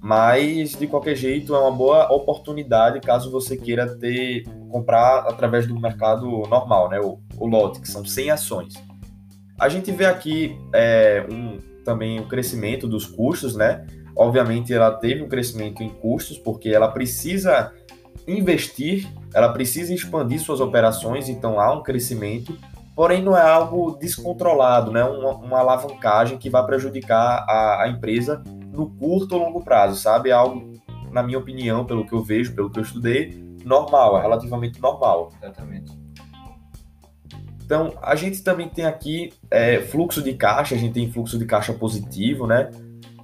Mas 0.00 0.72
de 0.72 0.86
qualquer 0.86 1.16
jeito 1.16 1.54
é 1.54 1.58
uma 1.58 1.70
boa 1.70 2.12
oportunidade 2.12 3.00
caso 3.00 3.30
você 3.30 3.56
queira 3.56 3.96
ter 3.96 4.44
comprar 4.70 5.20
através 5.20 5.66
do 5.66 5.78
mercado 5.78 6.26
normal, 6.48 6.90
né? 6.90 7.00
O, 7.00 7.18
o 7.38 7.46
lote, 7.46 7.80
que 7.80 7.88
são 7.88 8.04
100 8.04 8.30
ações. 8.30 8.74
A 9.58 9.68
gente 9.68 9.90
vê 9.90 10.04
aqui 10.04 10.58
é, 10.74 11.26
um, 11.30 11.58
também 11.84 12.20
o 12.20 12.26
crescimento 12.26 12.86
dos 12.86 13.06
custos, 13.06 13.56
né? 13.56 13.86
Obviamente 14.14 14.72
ela 14.72 14.90
teve 14.90 15.22
um 15.22 15.28
crescimento 15.28 15.82
em 15.82 15.88
custos 15.88 16.38
porque 16.38 16.70
ela 16.70 16.88
precisa 16.88 17.72
investir, 18.26 19.08
ela 19.34 19.50
precisa 19.50 19.94
expandir 19.94 20.40
suas 20.40 20.60
operações, 20.60 21.28
então 21.28 21.60
há 21.60 21.72
um 21.72 21.82
crescimento, 21.82 22.56
porém 22.94 23.22
não 23.22 23.36
é 23.36 23.42
algo 23.42 23.96
descontrolado, 23.98 24.90
né? 24.90 25.04
uma, 25.04 25.32
uma 25.36 25.58
alavancagem 25.58 26.38
que 26.38 26.50
vai 26.50 26.64
prejudicar 26.64 27.44
a, 27.48 27.82
a, 27.84 27.88
empresa 27.88 28.42
no 28.76 28.90
curto 28.90 29.34
ou 29.34 29.42
longo 29.42 29.64
prazo, 29.64 30.00
sabe? 30.00 30.30
É 30.30 30.32
algo, 30.32 30.74
na 31.10 31.22
minha 31.22 31.38
opinião, 31.38 31.84
pelo 31.84 32.06
que 32.06 32.12
eu 32.12 32.22
vejo, 32.22 32.54
pelo 32.54 32.70
que 32.70 32.78
eu 32.78 32.82
estudei, 32.82 33.42
normal, 33.64 34.18
é 34.18 34.22
relativamente 34.22 34.80
normal. 34.80 35.32
Exatamente. 35.42 35.90
Então, 37.64 37.94
a 38.00 38.14
gente 38.14 38.42
também 38.42 38.68
tem 38.68 38.84
aqui 38.84 39.32
é, 39.50 39.80
fluxo 39.80 40.22
de 40.22 40.34
caixa, 40.34 40.76
a 40.76 40.78
gente 40.78 40.92
tem 40.92 41.10
fluxo 41.10 41.36
de 41.36 41.44
caixa 41.44 41.72
positivo, 41.72 42.46
né? 42.46 42.70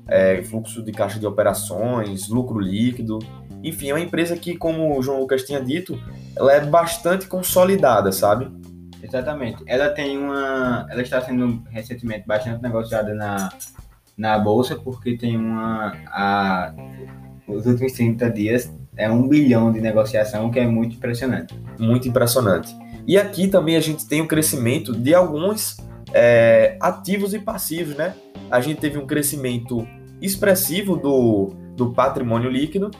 É, 0.08 0.42
fluxo 0.42 0.82
de 0.82 0.90
caixa 0.90 1.20
de 1.20 1.26
operações, 1.26 2.28
lucro 2.28 2.58
líquido, 2.58 3.20
enfim, 3.62 3.90
é 3.90 3.94
uma 3.94 4.00
empresa 4.00 4.36
que, 4.36 4.56
como 4.56 4.98
o 4.98 5.02
João 5.02 5.20
Lucas 5.20 5.44
tinha 5.44 5.60
dito, 5.60 5.98
ela 6.34 6.52
é 6.52 6.60
bastante 6.60 7.26
consolidada, 7.28 8.10
sabe? 8.10 8.50
Exatamente. 9.00 9.62
Ela 9.66 9.90
tem 9.90 10.18
uma. 10.18 10.86
Ela 10.90 11.02
está 11.02 11.20
sendo 11.20 11.62
recentemente 11.70 12.26
bastante 12.26 12.60
negociada 12.60 13.14
na, 13.14 13.52
na 14.16 14.38
Bolsa, 14.38 14.76
porque 14.76 15.16
tem 15.16 15.36
uma. 15.36 15.92
A, 16.06 16.74
os 17.46 17.66
últimos 17.66 17.92
30 17.92 18.30
dias 18.30 18.72
é 18.96 19.10
um 19.10 19.26
bilhão 19.28 19.72
de 19.72 19.80
negociação, 19.80 20.50
que 20.50 20.58
é 20.58 20.66
muito 20.66 20.96
impressionante. 20.96 21.54
Muito 21.78 22.08
impressionante. 22.08 22.74
E 23.06 23.18
aqui 23.18 23.48
também 23.48 23.76
a 23.76 23.80
gente 23.80 24.06
tem 24.06 24.20
o 24.20 24.28
crescimento 24.28 24.92
de 24.92 25.14
alguns 25.14 25.76
é, 26.12 26.76
ativos 26.80 27.34
e 27.34 27.38
passivos, 27.38 27.96
né? 27.96 28.14
A 28.50 28.60
gente 28.60 28.80
teve 28.80 28.98
um 28.98 29.06
crescimento 29.06 29.86
expressivo 30.20 30.96
do, 30.96 31.50
do 31.76 31.92
patrimônio 31.92 32.50
líquido 32.50 32.90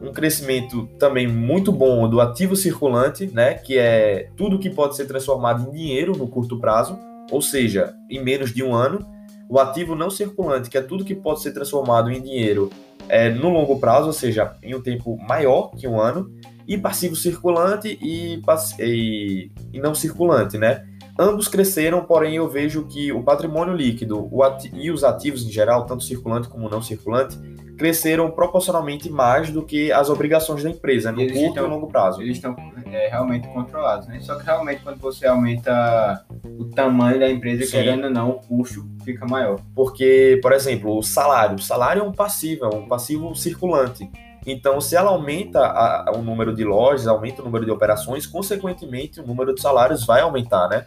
um 0.00 0.12
crescimento 0.12 0.88
também 0.98 1.26
muito 1.26 1.72
bom 1.72 2.08
do 2.08 2.20
ativo 2.20 2.54
circulante, 2.54 3.26
né, 3.32 3.54
que 3.54 3.76
é 3.76 4.30
tudo 4.36 4.58
que 4.58 4.70
pode 4.70 4.96
ser 4.96 5.06
transformado 5.06 5.68
em 5.68 5.72
dinheiro 5.72 6.16
no 6.16 6.28
curto 6.28 6.58
prazo, 6.58 6.98
ou 7.30 7.42
seja, 7.42 7.94
em 8.08 8.22
menos 8.22 8.52
de 8.52 8.62
um 8.62 8.74
ano. 8.74 9.06
O 9.48 9.58
ativo 9.58 9.94
não 9.94 10.10
circulante, 10.10 10.68
que 10.68 10.76
é 10.76 10.82
tudo 10.82 11.04
que 11.04 11.14
pode 11.14 11.42
ser 11.42 11.52
transformado 11.52 12.10
em 12.10 12.20
dinheiro 12.20 12.70
é, 13.08 13.30
no 13.30 13.48
longo 13.48 13.78
prazo, 13.78 14.08
ou 14.08 14.12
seja, 14.12 14.56
em 14.62 14.74
um 14.74 14.82
tempo 14.82 15.16
maior 15.16 15.70
que 15.70 15.88
um 15.88 15.98
ano, 15.98 16.30
e 16.66 16.76
passivo 16.76 17.16
circulante 17.16 17.98
e, 18.02 18.42
e, 18.78 19.50
e 19.72 19.80
não 19.80 19.94
circulante, 19.94 20.58
né? 20.58 20.86
Ambos 21.18 21.48
cresceram, 21.48 22.04
porém 22.04 22.36
eu 22.36 22.48
vejo 22.48 22.84
que 22.84 23.12
o 23.12 23.22
patrimônio 23.22 23.74
líquido 23.74 24.28
o 24.30 24.40
e 24.72 24.90
os 24.90 25.02
ativos 25.02 25.44
em 25.44 25.50
geral, 25.50 25.84
tanto 25.84 26.04
circulante 26.04 26.48
como 26.48 26.68
não 26.68 26.80
circulante, 26.80 27.36
cresceram 27.76 28.30
proporcionalmente 28.30 29.10
mais 29.10 29.50
do 29.50 29.64
que 29.64 29.90
as 29.90 30.10
obrigações 30.10 30.62
da 30.62 30.70
empresa, 30.70 31.10
no 31.10 31.18
curto 31.18 31.36
estão, 31.36 31.66
e 31.66 31.68
longo 31.68 31.88
prazo. 31.88 32.22
Eles 32.22 32.36
estão 32.36 32.54
é, 32.86 33.08
realmente 33.08 33.48
controlados, 33.48 34.06
né? 34.06 34.20
Só 34.20 34.36
que 34.36 34.44
realmente 34.44 34.82
quando 34.82 34.98
você 34.98 35.26
aumenta 35.26 36.24
o 36.44 36.66
tamanho 36.66 37.18
da 37.18 37.28
empresa, 37.28 37.64
Sim. 37.64 37.70
querendo 37.70 38.04
ou 38.04 38.10
não, 38.10 38.30
o 38.30 38.40
custo 38.40 38.84
fica 39.04 39.26
maior. 39.26 39.60
Porque, 39.74 40.38
por 40.42 40.52
exemplo, 40.52 40.96
o 40.96 41.02
salário. 41.02 41.56
O 41.56 41.62
salário 41.62 42.00
é 42.00 42.04
um 42.04 42.12
passivo, 42.12 42.64
é 42.64 42.68
um 42.68 42.86
passivo 42.86 43.34
circulante. 43.34 44.08
Então, 44.46 44.80
se 44.80 44.96
ela 44.96 45.10
aumenta 45.10 45.60
a, 45.60 46.12
o 46.14 46.22
número 46.22 46.54
de 46.54 46.64
lojas, 46.64 47.06
aumenta 47.06 47.42
o 47.42 47.44
número 47.44 47.64
de 47.64 47.70
operações, 47.70 48.26
consequentemente 48.26 49.20
o 49.20 49.26
número 49.26 49.54
de 49.54 49.60
salários 49.60 50.06
vai 50.06 50.20
aumentar, 50.20 50.68
né? 50.68 50.86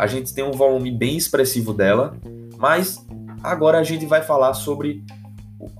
A 0.00 0.06
gente 0.06 0.32
tem 0.32 0.42
um 0.42 0.52
volume 0.52 0.90
bem 0.90 1.14
expressivo 1.14 1.74
dela, 1.74 2.16
mas 2.56 3.06
agora 3.42 3.78
a 3.78 3.82
gente 3.82 4.06
vai 4.06 4.22
falar 4.22 4.54
sobre 4.54 5.04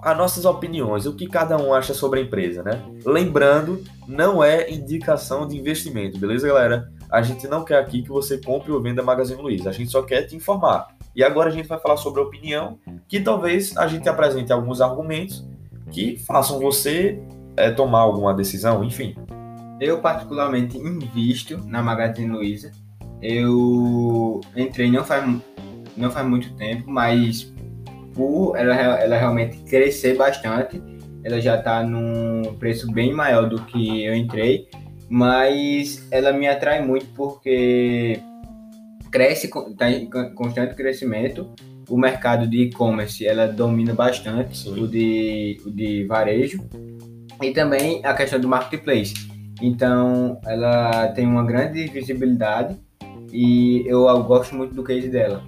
as 0.03 0.15
nossas 0.15 0.45
opiniões, 0.45 1.07
o 1.07 1.17
que 1.17 1.27
cada 1.27 1.57
um 1.57 1.73
acha 1.73 1.95
sobre 1.95 2.21
a 2.21 2.23
empresa, 2.23 2.63
né? 2.63 2.83
Lembrando, 3.07 3.83
não 4.07 4.45
é 4.45 4.71
indicação 4.71 5.49
de 5.49 5.57
investimento, 5.57 6.19
beleza, 6.19 6.47
galera? 6.47 6.93
A 7.11 7.23
gente 7.23 7.49
não 7.49 7.65
quer 7.65 7.79
aqui 7.79 8.03
que 8.03 8.11
você 8.11 8.37
compre 8.37 8.71
ou 8.71 8.83
venda 8.83 9.03
Magazine 9.03 9.41
Luiza, 9.41 9.71
a 9.71 9.73
gente 9.73 9.91
só 9.91 10.03
quer 10.03 10.25
te 10.25 10.37
informar. 10.37 10.89
E 11.17 11.25
agora 11.25 11.49
a 11.49 11.53
gente 11.53 11.67
vai 11.67 11.81
falar 11.81 11.97
sobre 11.97 12.21
a 12.21 12.25
opinião, 12.25 12.79
que 13.09 13.21
talvez 13.21 13.75
a 13.75 13.87
gente 13.87 14.07
apresente 14.07 14.53
alguns 14.53 14.83
argumentos 14.83 15.49
que 15.91 16.19
façam 16.19 16.61
você 16.61 17.19
é, 17.57 17.71
tomar 17.71 18.01
alguma 18.01 18.35
decisão, 18.35 18.85
enfim. 18.85 19.17
Eu 19.81 20.03
particularmente 20.03 20.77
invisto 20.77 21.57
na 21.65 21.83
Magazine 21.83 22.31
Luiza. 22.31 22.71
Eu 23.23 24.41
entrei 24.57 24.91
não 24.91 25.05
faz, 25.05 25.25
não 25.97 26.11
faz 26.11 26.27
muito 26.27 26.55
tempo, 26.55 26.91
mas 26.91 27.53
por 28.15 28.57
ela, 28.57 28.75
ela 28.75 29.17
realmente 29.17 29.59
crescer 29.65 30.17
bastante. 30.17 30.83
Ela 31.23 31.41
já 31.41 31.57
está 31.59 31.83
num 31.83 32.55
preço 32.59 32.91
bem 32.91 33.13
maior 33.13 33.49
do 33.49 33.61
que 33.63 34.05
eu 34.05 34.15
entrei, 34.15 34.69
mas 35.09 36.07
ela 36.11 36.33
me 36.33 36.49
atrai 36.49 36.85
muito 36.85 37.07
porque 37.15 38.19
cresce, 39.11 39.51
está 39.71 39.91
em 39.91 40.09
constante 40.35 40.75
crescimento. 40.75 41.51
O 41.89 41.99
mercado 41.99 42.47
de 42.47 42.63
e-commerce 42.63 43.27
ela 43.27 43.49
domina 43.49 43.93
bastante, 43.93 44.69
o 44.69 44.87
de, 44.87 45.61
o 45.67 45.71
de 45.71 46.05
varejo, 46.05 46.65
e 47.43 47.51
também 47.51 48.01
a 48.05 48.15
questão 48.15 48.39
do 48.39 48.49
marketplace. 48.49 49.15
Então, 49.61 50.41
ela 50.47 51.09
tem 51.09 51.27
uma 51.27 51.45
grande 51.45 51.87
visibilidade 51.89 52.77
e 53.33 53.85
eu, 53.87 54.09
eu 54.09 54.23
gosto 54.23 54.55
muito 54.55 54.75
do 54.75 54.83
case 54.83 55.09
dela, 55.09 55.43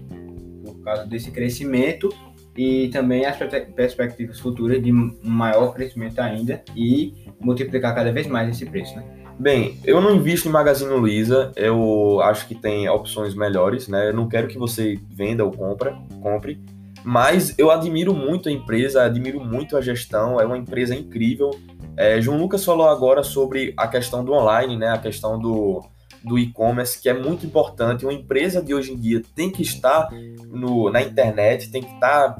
por 0.64 0.82
causa 0.82 1.06
desse 1.06 1.30
crescimento 1.30 2.08
e 2.56 2.88
também 2.88 3.24
as 3.24 3.36
perspectivas 3.74 4.38
futuras 4.38 4.82
de 4.82 4.92
maior 4.92 5.72
crescimento 5.72 6.18
ainda 6.20 6.62
e 6.76 7.14
multiplicar 7.40 7.94
cada 7.94 8.12
vez 8.12 8.26
mais 8.26 8.48
esse 8.48 8.66
preço, 8.66 8.94
né? 8.96 9.04
Bem, 9.38 9.78
eu 9.84 10.00
não 10.00 10.14
invisto 10.14 10.48
em 10.48 10.52
Magazine 10.52 10.92
Luiza, 10.92 11.50
eu 11.56 12.20
acho 12.22 12.46
que 12.46 12.54
tem 12.54 12.88
opções 12.88 13.34
melhores, 13.34 13.88
né? 13.88 14.10
Eu 14.10 14.14
não 14.14 14.28
quero 14.28 14.46
que 14.46 14.58
você 14.58 14.98
venda 15.10 15.44
ou 15.44 15.50
compra, 15.50 15.98
compre, 16.20 16.60
mas 17.02 17.58
eu 17.58 17.70
admiro 17.70 18.14
muito 18.14 18.48
a 18.48 18.52
empresa, 18.52 19.02
admiro 19.02 19.40
muito 19.40 19.76
a 19.76 19.80
gestão, 19.80 20.40
é 20.40 20.44
uma 20.44 20.58
empresa 20.58 20.94
incrível. 20.94 21.50
É, 21.96 22.20
João 22.20 22.38
Lucas 22.38 22.64
falou 22.64 22.88
agora 22.88 23.22
sobre 23.22 23.74
a 23.76 23.88
questão 23.88 24.24
do 24.24 24.32
online, 24.32 24.76
né? 24.76 24.90
A 24.90 24.98
questão 24.98 25.38
do, 25.38 25.82
do 26.24 26.38
e-commerce, 26.38 27.00
que 27.00 27.08
é 27.08 27.14
muito 27.14 27.44
importante. 27.44 28.04
Uma 28.04 28.12
empresa 28.12 28.62
de 28.62 28.74
hoje 28.74 28.92
em 28.92 28.96
dia 28.96 29.22
tem 29.34 29.50
que 29.50 29.62
estar 29.62 30.08
no, 30.48 30.90
na 30.90 31.02
internet, 31.02 31.70
tem 31.70 31.82
que 31.82 31.92
estar 31.92 32.36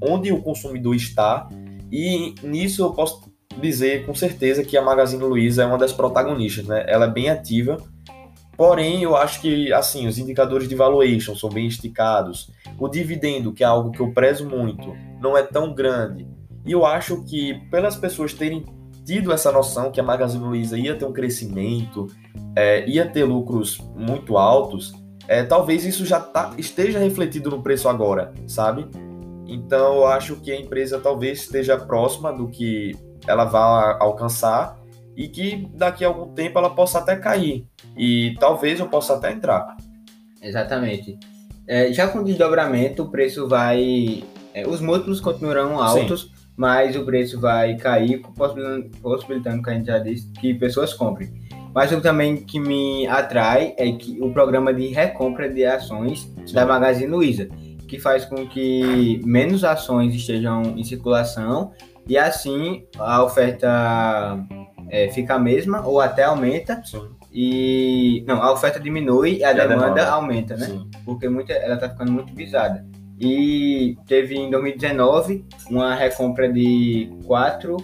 onde 0.00 0.32
o 0.32 0.42
consumidor 0.42 0.94
está. 0.94 1.48
E 1.90 2.34
nisso 2.42 2.82
eu 2.82 2.92
posso 2.92 3.32
dizer 3.60 4.04
com 4.04 4.14
certeza 4.14 4.64
que 4.64 4.76
a 4.76 4.82
Magazine 4.82 5.22
Luiza 5.22 5.62
é 5.62 5.66
uma 5.66 5.78
das 5.78 5.92
protagonistas, 5.92 6.66
né? 6.66 6.84
Ela 6.88 7.06
é 7.06 7.10
bem 7.10 7.30
ativa. 7.30 7.78
Porém, 8.56 9.02
eu 9.02 9.16
acho 9.16 9.40
que 9.40 9.72
assim, 9.72 10.06
os 10.06 10.18
indicadores 10.18 10.68
de 10.68 10.74
valuation 10.74 11.34
são 11.34 11.50
bem 11.50 11.66
esticados. 11.66 12.50
O 12.78 12.88
dividendo, 12.88 13.52
que 13.52 13.64
é 13.64 13.66
algo 13.66 13.90
que 13.90 14.00
eu 14.00 14.12
prezo 14.12 14.48
muito, 14.48 14.94
não 15.20 15.36
é 15.36 15.42
tão 15.42 15.74
grande. 15.74 16.26
E 16.64 16.72
eu 16.72 16.86
acho 16.86 17.24
que 17.24 17.54
pelas 17.70 17.96
pessoas 17.96 18.32
terem 18.32 18.64
tido 19.04 19.32
essa 19.32 19.52
noção 19.52 19.90
que 19.90 20.00
a 20.00 20.02
Magazine 20.02 20.44
Luiza 20.44 20.78
ia 20.78 20.96
ter 20.96 21.04
um 21.04 21.12
crescimento, 21.12 22.06
é, 22.56 22.88
ia 22.88 23.06
ter 23.06 23.24
lucros 23.24 23.78
muito 23.94 24.38
altos, 24.38 24.92
é, 25.28 25.42
talvez 25.42 25.84
isso 25.84 26.04
já 26.04 26.20
tá, 26.20 26.52
esteja 26.58 26.98
refletido 26.98 27.50
no 27.50 27.62
preço 27.62 27.88
agora, 27.88 28.32
sabe? 28.46 28.86
Então 29.46 29.96
eu 29.96 30.06
acho 30.06 30.36
que 30.36 30.50
a 30.50 30.58
empresa 30.58 30.98
talvez 30.98 31.42
esteja 31.42 31.76
próxima 31.76 32.32
do 32.32 32.48
que 32.48 32.92
ela 33.26 33.44
vai 33.44 33.96
alcançar 34.00 34.78
e 35.16 35.28
que 35.28 35.68
daqui 35.74 36.04
a 36.04 36.08
algum 36.08 36.32
tempo 36.32 36.58
ela 36.58 36.70
possa 36.70 36.98
até 36.98 37.16
cair. 37.16 37.66
E 37.96 38.34
talvez 38.40 38.80
eu 38.80 38.88
possa 38.88 39.14
até 39.14 39.32
entrar. 39.32 39.76
Exatamente. 40.42 41.18
É, 41.66 41.92
já 41.92 42.08
com 42.08 42.22
desdobramento, 42.22 43.04
o 43.04 43.10
preço 43.10 43.48
vai. 43.48 44.24
É, 44.52 44.66
os 44.66 44.80
múltiplos 44.80 45.20
continuarão 45.20 45.80
altos, 45.80 46.22
Sim. 46.22 46.30
Mas 46.56 46.96
o 46.96 47.04
preço 47.04 47.40
vai 47.40 47.76
cair, 47.76 48.20
possibilitando, 48.36 48.90
possibilitando, 49.02 49.62
que 49.62 49.70
a 49.70 49.74
gente 49.74 49.86
já 49.86 49.98
disse, 49.98 50.30
que 50.32 50.54
pessoas 50.54 50.92
comprem. 50.92 51.32
Mas 51.74 51.90
o 51.90 52.00
também 52.00 52.36
que 52.36 52.60
me 52.60 53.06
atrai 53.08 53.74
é 53.76 53.90
que 53.92 54.18
o 54.20 54.32
programa 54.32 54.72
de 54.72 54.86
recompra 54.88 55.48
de 55.48 55.64
ações 55.64 56.32
Sim. 56.46 56.54
da 56.54 56.64
Magazine 56.64 57.10
Luiza, 57.10 57.48
que 57.88 57.98
faz 57.98 58.24
com 58.24 58.46
que 58.46 59.20
menos 59.24 59.64
ações 59.64 60.14
estejam 60.14 60.62
em 60.76 60.84
circulação 60.84 61.72
e 62.06 62.16
assim 62.16 62.84
a 62.96 63.24
oferta 63.24 64.38
é, 64.88 65.08
fica 65.08 65.34
a 65.34 65.38
mesma 65.38 65.84
ou 65.84 66.00
até 66.00 66.22
aumenta. 66.22 66.80
Sim. 66.84 67.08
E 67.32 68.24
não, 68.28 68.40
a 68.40 68.52
oferta 68.52 68.78
diminui 68.78 69.38
e 69.38 69.44
a, 69.44 69.50
e 69.50 69.54
demanda, 69.54 69.74
a 69.74 69.78
demanda, 69.78 70.08
aumenta, 70.08 70.56
né? 70.56 70.66
Sim. 70.66 70.88
Porque 71.04 71.28
muita, 71.28 71.52
ela 71.52 71.74
está 71.74 71.88
ficando 71.88 72.12
muito 72.12 72.32
visada. 72.32 72.86
E 73.20 73.96
teve 74.06 74.34
em 74.34 74.50
2019 74.50 75.44
uma 75.70 75.94
recompra 75.94 76.52
de 76.52 77.10
4 77.26 77.76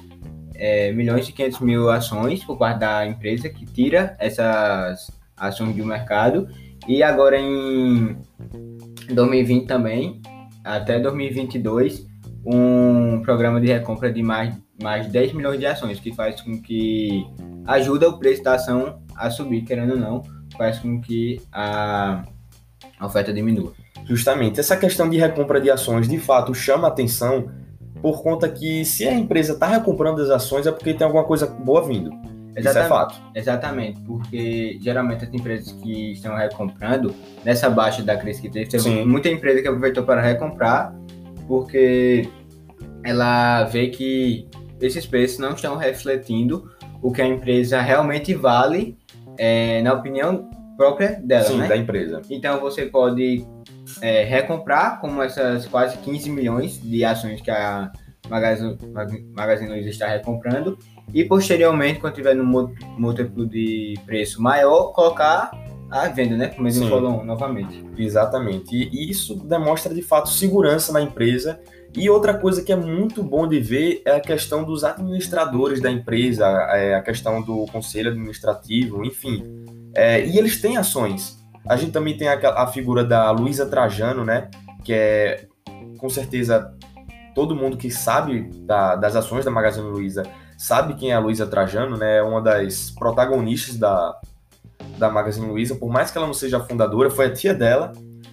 é, 0.54 0.92
milhões 0.92 1.28
e 1.28 1.32
500 1.32 1.60
mil 1.60 1.88
ações 1.88 2.44
por 2.44 2.58
parte 2.58 2.80
da 2.80 3.06
empresa 3.06 3.48
que 3.48 3.64
tira 3.64 4.16
essas 4.18 5.10
ações 5.36 5.74
do 5.74 5.84
mercado. 5.84 6.48
E 6.88 7.02
agora 7.02 7.38
em 7.38 8.16
2020 9.14 9.66
também, 9.66 10.20
até 10.64 10.98
2022, 10.98 12.06
um 12.44 13.20
programa 13.22 13.60
de 13.60 13.68
recompra 13.68 14.12
de 14.12 14.22
mais, 14.22 14.54
mais 14.82 15.06
de 15.06 15.12
10 15.12 15.32
milhões 15.34 15.58
de 15.58 15.66
ações, 15.66 16.00
que 16.00 16.14
faz 16.14 16.40
com 16.40 16.60
que 16.60 17.26
ajuda 17.66 18.08
o 18.08 18.18
preço 18.18 18.42
da 18.42 18.54
ação 18.54 19.02
a 19.14 19.30
subir, 19.30 19.62
querendo 19.62 19.92
ou 19.92 19.98
não, 19.98 20.22
faz 20.56 20.78
com 20.78 21.00
que 21.00 21.40
a 21.52 22.24
oferta 23.00 23.32
diminua. 23.32 23.72
Justamente, 24.04 24.58
essa 24.58 24.76
questão 24.76 25.08
de 25.08 25.16
recompra 25.16 25.60
de 25.60 25.70
ações 25.70 26.08
de 26.08 26.18
fato 26.18 26.54
chama 26.54 26.88
atenção 26.88 27.50
por 28.02 28.22
conta 28.22 28.48
que 28.48 28.84
se 28.84 29.06
a 29.06 29.12
empresa 29.12 29.52
está 29.52 29.66
recomprando 29.66 30.22
as 30.22 30.30
ações 30.30 30.66
é 30.66 30.72
porque 30.72 30.94
tem 30.94 31.04
alguma 31.04 31.24
coisa 31.24 31.46
boa 31.46 31.82
vindo. 31.82 32.10
Exatamente, 32.56 32.68
Isso 32.68 32.78
é 32.78 32.88
fato. 32.88 33.22
Exatamente, 33.34 34.00
porque 34.00 34.78
geralmente 34.80 35.24
as 35.24 35.32
empresas 35.32 35.72
que 35.72 36.12
estão 36.12 36.34
recomprando, 36.34 37.14
nessa 37.44 37.70
baixa 37.70 38.02
da 38.02 38.16
crise 38.16 38.42
que 38.42 38.48
teve, 38.48 38.68
teve 38.68 38.82
Sim. 38.82 39.04
muita 39.04 39.28
empresa 39.28 39.62
que 39.62 39.68
aproveitou 39.68 40.04
para 40.04 40.20
recomprar, 40.20 40.94
porque 41.46 42.28
ela 43.04 43.64
vê 43.64 43.88
que 43.88 44.48
esses 44.80 45.06
preços 45.06 45.38
não 45.38 45.52
estão 45.52 45.76
refletindo 45.76 46.70
o 47.02 47.12
que 47.12 47.22
a 47.22 47.26
empresa 47.26 47.80
realmente 47.80 48.34
vale, 48.34 48.98
é, 49.38 49.80
na 49.82 49.94
opinião 49.94 50.50
própria 50.80 51.20
dela, 51.22 51.44
Sim, 51.44 51.58
né? 51.58 51.68
da 51.68 51.76
empresa. 51.76 52.22
Então 52.30 52.58
você 52.58 52.86
pode 52.86 53.44
é, 54.00 54.24
recomprar, 54.24 54.98
como 54.98 55.22
essas 55.22 55.66
quase 55.66 55.98
15 55.98 56.30
milhões 56.30 56.80
de 56.80 57.04
ações 57.04 57.42
que 57.42 57.50
a 57.50 57.92
Magazine, 58.30 58.78
Magazine 59.36 59.68
Luiza 59.68 59.90
está 59.90 60.06
recomprando, 60.06 60.78
e 61.12 61.22
posteriormente, 61.22 62.00
quando 62.00 62.14
tiver 62.14 62.34
no 62.34 62.44
múltiplo 62.96 63.46
de 63.46 63.92
preço 64.06 64.40
maior, 64.40 64.92
colocar 64.94 65.50
a 65.90 66.08
venda, 66.08 66.36
né? 66.38 66.48
Como 66.48 66.66
eles 66.66 66.78
falam 66.78 67.26
novamente. 67.26 67.84
Exatamente. 67.98 68.74
E 68.74 69.10
isso 69.10 69.34
demonstra 69.34 69.92
de 69.92 70.00
fato 70.00 70.30
segurança 70.30 70.92
na 70.92 71.02
empresa. 71.02 71.60
E 71.94 72.08
outra 72.08 72.32
coisa 72.32 72.62
que 72.62 72.72
é 72.72 72.76
muito 72.76 73.22
bom 73.22 73.46
de 73.46 73.58
ver 73.58 74.00
é 74.06 74.12
a 74.12 74.20
questão 74.20 74.62
dos 74.62 74.84
administradores 74.84 75.80
da 75.80 75.90
empresa, 75.90 76.46
é 76.70 76.94
a 76.94 77.02
questão 77.02 77.42
do 77.42 77.66
conselho 77.66 78.10
administrativo, 78.10 79.04
enfim. 79.04 79.59
É, 79.94 80.24
e 80.24 80.38
eles 80.38 80.60
têm 80.60 80.76
ações. 80.76 81.38
A 81.68 81.76
gente 81.76 81.92
também 81.92 82.16
tem 82.16 82.28
a, 82.28 82.62
a 82.62 82.66
figura 82.66 83.04
da 83.04 83.30
Luísa 83.30 83.66
Trajano, 83.66 84.24
né? 84.24 84.48
Que 84.84 84.92
é, 84.92 85.46
com 85.98 86.08
certeza, 86.08 86.74
todo 87.34 87.54
mundo 87.54 87.76
que 87.76 87.90
sabe 87.90 88.50
da, 88.62 88.96
das 88.96 89.16
ações 89.16 89.44
da 89.44 89.50
Magazine 89.50 89.88
Luiza 89.88 90.22
sabe 90.56 90.94
quem 90.94 91.10
é 91.10 91.14
a 91.14 91.18
Luísa 91.18 91.46
Trajano, 91.46 91.96
né? 91.96 92.18
É 92.18 92.22
uma 92.22 92.40
das 92.40 92.90
protagonistas 92.90 93.76
da, 93.76 94.18
da 94.98 95.10
Magazine 95.10 95.46
Luiza. 95.46 95.74
Por 95.74 95.90
mais 95.90 96.10
que 96.10 96.18
ela 96.18 96.26
não 96.26 96.34
seja 96.34 96.58
a 96.58 96.60
fundadora, 96.60 97.10
foi 97.10 97.26
a 97.26 97.32
tia 97.32 97.54
dela. 97.54 97.92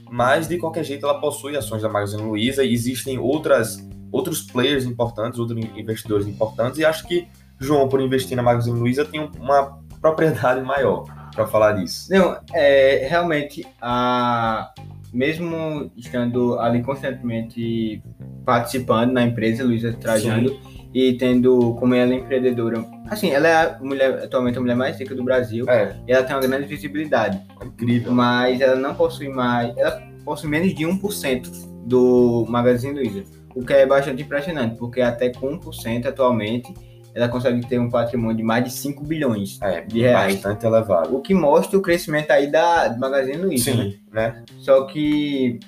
Mas, 0.10 0.48
de 0.48 0.58
qualquer 0.58 0.84
jeito, 0.84 1.06
ela 1.06 1.20
possui 1.20 1.58
ações 1.58 1.82
da 1.82 1.90
Magazine 1.90 2.22
Luiza 2.22 2.64
e 2.64 2.74
existem 2.74 3.18
outras, 3.18 3.78
outros 4.12 4.42
players 4.42 4.86
importantes, 4.86 5.38
outros 5.38 5.58
investidores 5.76 6.28
importantes. 6.28 6.80
E 6.80 6.86
acho 6.86 7.06
que 7.08 7.28
João, 7.60 7.90
por 7.90 8.00
investir 8.00 8.36
na 8.38 8.44
Magazine 8.44 8.80
Luiza, 8.80 9.04
tem 9.04 9.30
uma 9.40 9.80
propriedade 10.02 10.62
maior 10.66 11.06
para 11.38 11.46
falar 11.46 11.74
disso. 11.74 12.12
Não, 12.12 12.36
é, 12.52 13.08
realmente, 13.08 13.64
a, 13.80 14.74
mesmo 15.14 15.92
estando 15.96 16.60
ali 16.60 16.82
constantemente 16.82 18.02
participando 18.44 19.12
na 19.12 19.22
empresa, 19.22 19.64
Luísa 19.64 19.94
Trajano, 19.94 20.50
Sim. 20.50 20.90
e 20.92 21.14
tendo 21.14 21.76
como 21.76 21.94
ela 21.94 22.12
é 22.12 22.16
empreendedora, 22.18 22.84
assim, 23.08 23.30
ela 23.30 23.48
é 23.48 23.54
a 23.56 23.80
mulher, 23.80 24.24
atualmente 24.24 24.58
a 24.58 24.62
mulher 24.62 24.76
mais 24.76 25.00
rica 25.00 25.14
do 25.14 25.24
Brasil, 25.24 25.70
é. 25.70 25.96
e 26.08 26.12
ela 26.12 26.24
tem 26.24 26.36
uma 26.36 26.42
grande 26.42 26.66
visibilidade. 26.66 27.40
Incrível. 27.64 28.12
Mas 28.12 28.60
ela 28.60 28.76
não 28.76 28.96
possui 28.96 29.30
mais, 29.30 29.78
ela 29.78 30.02
possui 30.26 30.50
menos 30.50 30.74
de 30.74 30.86
1% 30.86 31.68
do 31.86 32.46
Magazine 32.50 32.96
Luiza, 32.96 33.24
o 33.54 33.64
que 33.64 33.74
é 33.74 33.86
bastante 33.86 34.24
impressionante, 34.24 34.76
porque 34.76 35.02
até 35.02 35.30
com 35.30 35.60
1% 35.60 36.08
atualmente 36.08 36.74
ela 37.18 37.28
consegue 37.28 37.66
ter 37.68 37.80
um 37.80 37.90
patrimônio 37.90 38.38
de 38.38 38.44
mais 38.44 38.64
de 38.64 38.70
5 38.72 39.04
bilhões 39.04 39.60
é, 39.60 39.82
de 39.82 40.02
reais. 40.02 40.36
Bastante 40.36 40.66
elevado. 40.68 41.16
O 41.16 41.20
que 41.20 41.34
mostra 41.34 41.76
o 41.76 41.82
crescimento 41.82 42.30
aí 42.30 42.46
da 42.52 42.96
Magazine 42.96 43.38
Luiza. 43.38 43.72
Sim, 43.72 43.98
né? 44.12 44.30
né? 44.30 44.44
Só 44.60 44.84
que 44.84 45.60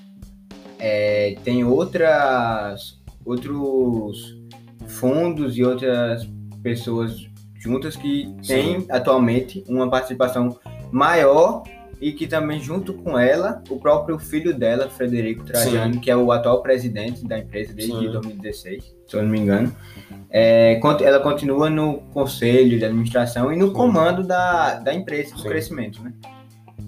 é, 0.78 1.36
tem 1.44 1.64
outras, 1.64 3.02
outros 3.26 4.38
fundos 4.86 5.58
e 5.58 5.64
outras 5.64 6.30
pessoas 6.62 7.28
juntas 7.60 7.96
que 7.96 8.32
têm 8.46 8.86
atualmente 8.88 9.64
uma 9.68 9.90
participação 9.90 10.56
maior 10.92 11.64
e 12.02 12.14
que 12.14 12.28
também 12.28 12.60
junto 12.60 12.94
com 12.94 13.18
ela, 13.18 13.62
o 13.70 13.78
próprio 13.78 14.18
filho 14.18 14.58
dela, 14.58 14.90
Frederico 14.90 15.44
Trajano, 15.44 15.96
Sim. 15.96 16.00
que 16.00 16.10
é 16.10 16.16
o 16.16 16.32
atual 16.32 16.62
presidente 16.62 17.26
da 17.26 17.38
empresa 17.38 17.74
desde 17.74 17.94
Sim. 17.94 18.12
2016, 18.12 18.96
se 19.08 19.16
eu 19.16 19.22
não 19.22 19.30
me 19.30 19.40
engano, 19.40 19.76
é, 20.30 20.80
ela 21.02 21.20
continua 21.20 21.70
no 21.70 22.02
conselho 22.14 22.78
de 22.78 22.86
administração 22.86 23.52
e 23.52 23.58
no 23.58 23.72
comando 23.72 24.24
da, 24.24 24.76
da 24.76 24.94
empresa, 24.94 25.36
do 25.36 25.42
Sim. 25.42 25.50
crescimento, 25.50 26.02
né? 26.02 26.14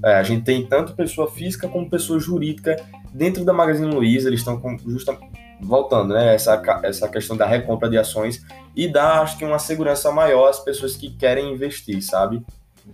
É, 0.03 0.15
a 0.15 0.23
gente 0.23 0.43
tem 0.43 0.65
tanto 0.65 0.95
pessoa 0.95 1.29
física 1.29 1.67
como 1.67 1.89
pessoa 1.89 2.19
jurídica 2.19 2.75
dentro 3.13 3.43
da 3.43 3.53
Magazine 3.53 3.93
Luiza, 3.93 4.29
eles 4.29 4.39
estão 4.39 4.59
justamente 4.87 5.29
voltando, 5.61 6.13
né? 6.13 6.33
Essa, 6.33 6.61
essa 6.83 7.07
questão 7.07 7.37
da 7.37 7.45
recompra 7.45 7.89
de 7.89 7.97
ações 7.97 8.43
e 8.75 8.87
dá, 8.87 9.21
acho 9.21 9.37
que, 9.37 9.45
uma 9.45 9.59
segurança 9.59 10.11
maior 10.11 10.49
às 10.49 10.59
pessoas 10.59 10.95
que 10.95 11.11
querem 11.11 11.53
investir, 11.53 12.01
sabe? 12.01 12.43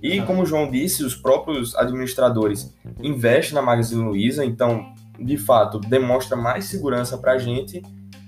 E 0.02 0.22
como 0.22 0.44
o 0.44 0.46
João 0.46 0.70
disse, 0.70 1.04
os 1.04 1.16
próprios 1.16 1.76
administradores 1.76 2.74
investem 3.02 3.56
na 3.56 3.62
Magazine 3.62 4.04
Luiza, 4.04 4.46
então, 4.46 4.94
de 5.20 5.38
fato, 5.38 5.80
demonstra 5.80 6.38
mais 6.38 6.66
segurança 6.66 7.18
para 7.18 7.34
a 7.34 7.38
gente 7.38 7.82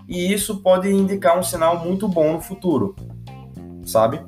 e 0.07 0.33
isso 0.33 0.61
pode 0.61 0.89
indicar 0.89 1.37
um 1.37 1.43
sinal 1.43 1.85
muito 1.85 2.07
bom 2.07 2.33
no 2.33 2.41
futuro, 2.41 2.95
sabe? 3.85 4.19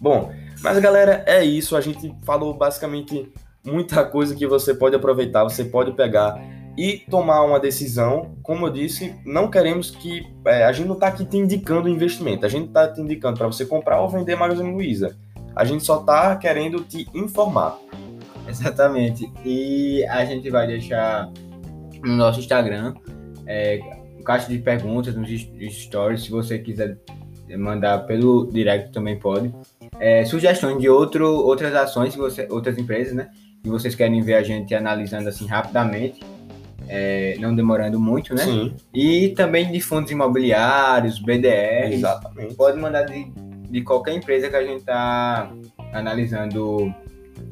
Bom, 0.00 0.32
mas 0.60 0.78
galera, 0.80 1.22
é 1.24 1.44
isso. 1.44 1.76
A 1.76 1.80
gente 1.80 2.12
falou 2.24 2.52
basicamente 2.52 3.32
muita 3.64 4.04
coisa 4.04 4.34
que 4.34 4.46
você 4.46 4.74
pode 4.74 4.96
aproveitar, 4.96 5.44
você 5.44 5.64
pode 5.64 5.92
pegar 5.92 6.36
e 6.76 6.98
tomar 7.10 7.42
uma 7.42 7.60
decisão. 7.60 8.36
Como 8.42 8.66
eu 8.66 8.72
disse, 8.72 9.14
não 9.24 9.50
queremos 9.50 9.90
que. 9.90 10.26
É, 10.44 10.64
a 10.64 10.72
gente 10.72 10.86
não 10.86 10.94
está 10.94 11.08
aqui 11.08 11.24
te 11.24 11.36
indicando 11.36 11.88
investimento, 11.88 12.44
a 12.44 12.48
gente 12.48 12.68
está 12.68 12.88
te 12.88 13.00
indicando 13.00 13.38
para 13.38 13.46
você 13.46 13.64
comprar 13.64 14.00
ou 14.00 14.08
vender 14.08 14.34
Magazine 14.36 14.72
Luiza. 14.72 15.16
A 15.58 15.64
gente 15.64 15.84
só 15.84 16.00
está 16.00 16.36
querendo 16.36 16.82
te 16.84 17.08
informar. 17.12 17.78
Exatamente. 18.48 19.30
E 19.44 20.06
a 20.06 20.24
gente 20.24 20.48
vai 20.48 20.66
deixar 20.66 21.28
no 22.02 22.14
nosso 22.16 22.38
Instagram 22.40 22.94
é, 23.46 23.80
caixa 24.24 24.48
de 24.48 24.58
perguntas 24.58 25.14
nos 25.16 25.28
stories, 25.70 26.24
se 26.24 26.30
você 26.30 26.58
quiser 26.58 26.98
mandar 27.56 28.06
pelo 28.06 28.46
direct 28.46 28.92
também 28.92 29.18
pode. 29.18 29.52
É, 29.98 30.24
sugestões 30.24 30.78
de 30.78 30.88
outro, 30.88 31.26
outras 31.26 31.74
ações, 31.74 32.14
você, 32.14 32.46
outras 32.50 32.76
empresas, 32.78 33.14
né? 33.14 33.30
Que 33.62 33.70
vocês 33.70 33.94
querem 33.94 34.20
ver 34.20 34.34
a 34.34 34.42
gente 34.42 34.74
analisando 34.74 35.28
assim 35.28 35.46
rapidamente, 35.46 36.20
é, 36.86 37.36
não 37.40 37.56
demorando 37.56 37.98
muito, 37.98 38.34
né? 38.34 38.44
Sim. 38.44 38.74
E 38.94 39.30
também 39.30 39.72
de 39.72 39.80
fundos 39.80 40.10
imobiliários, 40.10 41.18
BDR. 41.18 41.92
Exatamente. 41.92 42.54
Pode 42.54 42.78
mandar 42.78 43.04
de, 43.04 43.32
de 43.68 43.82
qualquer 43.82 44.14
empresa 44.14 44.48
que 44.48 44.56
a 44.56 44.64
gente 44.64 44.80
está 44.80 45.52
analisando 45.92 46.92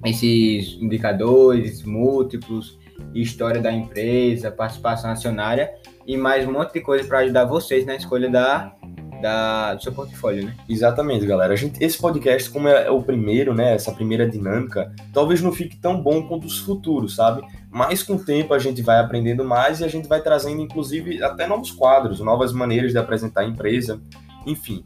esses 0.05 0.79
indicadores 0.81 1.83
múltiplos, 1.85 2.79
história 3.15 3.61
da 3.61 3.73
empresa, 3.73 4.51
participação 4.51 5.11
acionária 5.11 5.71
e 6.07 6.17
mais 6.17 6.47
um 6.47 6.53
monte 6.53 6.75
de 6.75 6.81
coisa 6.81 7.07
para 7.07 7.19
ajudar 7.21 7.45
vocês 7.45 7.85
na 7.85 7.97
escolha 7.97 8.31
da, 8.31 8.73
da, 9.21 9.75
do 9.75 9.83
seu 9.83 9.93
portfólio, 9.93 10.47
né? 10.47 10.57
Exatamente, 10.69 11.27
galera. 11.27 11.53
A 11.53 11.57
gente, 11.57 11.83
esse 11.83 11.99
podcast, 11.99 12.49
como 12.51 12.69
é 12.69 12.91
o 12.91 13.03
primeiro, 13.03 13.55
né, 13.55 13.75
essa 13.75 13.93
primeira 13.93 14.29
dinâmica, 14.29 14.93
talvez 15.13 15.41
não 15.43 15.53
fique 15.53 15.77
tão 15.77 16.01
bom 16.01 16.27
quanto 16.27 16.47
os 16.47 16.59
futuros, 16.59 17.17
sabe? 17.17 17.43
Mas 17.71 18.03
com 18.03 18.15
o 18.15 18.25
tempo 18.25 18.55
a 18.55 18.59
gente 18.59 18.83
vai 18.83 18.99
aprendendo 18.99 19.45
mais 19.45 19.81
e 19.81 19.85
a 19.85 19.89
gente 19.89 20.09
vai 20.09 20.23
trazendo, 20.23 20.61
inclusive, 20.61 21.23
até 21.23 21.47
novos 21.47 21.71
quadros, 21.71 22.21
novas 22.21 22.53
maneiras 22.53 22.93
de 22.93 22.99
apresentar 22.99 23.43
a 23.43 23.47
empresa, 23.47 24.01
enfim. 24.47 24.85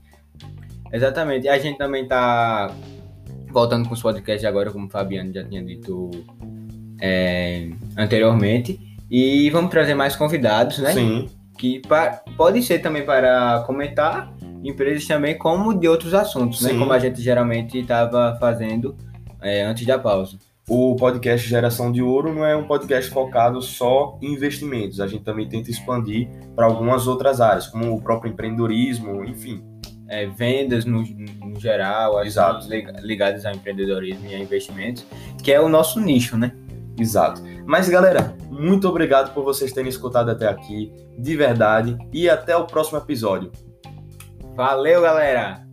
Exatamente. 0.93 1.47
E 1.47 1.49
a 1.49 1.59
gente 1.59 1.79
também 1.79 2.07
tá 2.07 2.75
voltando 3.51 3.89
com 3.89 3.95
os 3.95 4.03
podcasts 4.03 4.45
agora, 4.45 4.71
como 4.71 4.87
o 4.87 4.91
Fabiano 4.91 5.33
já 5.33 5.45
tinha 5.45 5.63
dito 5.63 6.11
é, 7.01 7.71
anteriormente. 7.97 8.79
E 9.11 9.51
vamos 9.51 9.71
trazer 9.71 9.95
mais 9.95 10.15
convidados, 10.15 10.79
né? 10.79 10.93
Sim. 10.93 11.29
Que 11.59 11.81
pra, 11.81 12.23
pode 12.37 12.63
ser 12.63 12.79
também 12.79 13.05
para 13.05 13.63
comentar 13.67 14.33
empresas 14.63 15.07
também, 15.07 15.37
como 15.37 15.75
de 15.75 15.89
outros 15.89 16.15
assuntos, 16.15 16.61
né? 16.63 16.71
Sim. 16.71 16.75
né? 16.75 16.81
Como 16.81 16.93
a 16.93 16.99
gente 16.99 17.21
geralmente 17.21 17.79
estava 17.79 18.37
fazendo 18.39 18.97
é, 19.43 19.63
antes 19.63 19.87
da 19.87 19.99
pausa. 19.99 20.39
o 20.69 20.95
podcast 20.97 21.49
Geração 21.49 21.91
de 21.91 22.03
Ouro 22.03 22.33
não 22.33 22.45
é 22.45 22.57
um 22.57 22.65
podcast 22.65 23.11
focado 23.11 23.61
só 23.61 24.19
em 24.23 24.35
investimentos. 24.35 25.01
A 25.01 25.07
gente 25.09 25.25
também 25.25 25.49
tenta 25.49 25.71
expandir 25.71 26.29
para 26.55 26.67
algumas 26.67 27.07
outras 27.07 27.41
áreas, 27.41 27.67
como 27.67 27.93
o 27.93 28.01
próprio 28.01 28.33
empreendedorismo, 28.33 29.25
enfim. 29.25 29.70
É, 30.11 30.27
vendas 30.27 30.85
no, 30.85 31.03
no 31.03 31.61
geral, 31.61 32.23
Exato. 32.25 32.67
ligadas 33.01 33.47
ao 33.47 33.55
empreendedorismo 33.55 34.27
e 34.29 34.35
a 34.35 34.39
investimentos, 34.39 35.07
que 35.41 35.53
é 35.53 35.61
o 35.61 35.69
nosso 35.69 36.01
nicho, 36.01 36.37
né? 36.37 36.53
Exato. 36.99 37.41
Mas 37.65 37.89
galera, 37.89 38.37
muito 38.51 38.89
obrigado 38.89 39.33
por 39.33 39.45
vocês 39.45 39.73
terem 39.73 39.89
escutado 39.89 40.31
até 40.31 40.49
aqui, 40.49 40.93
de 41.17 41.37
verdade, 41.37 41.97
e 42.13 42.29
até 42.29 42.57
o 42.57 42.67
próximo 42.67 42.99
episódio. 42.99 43.53
Valeu, 44.57 45.01
galera! 45.01 45.65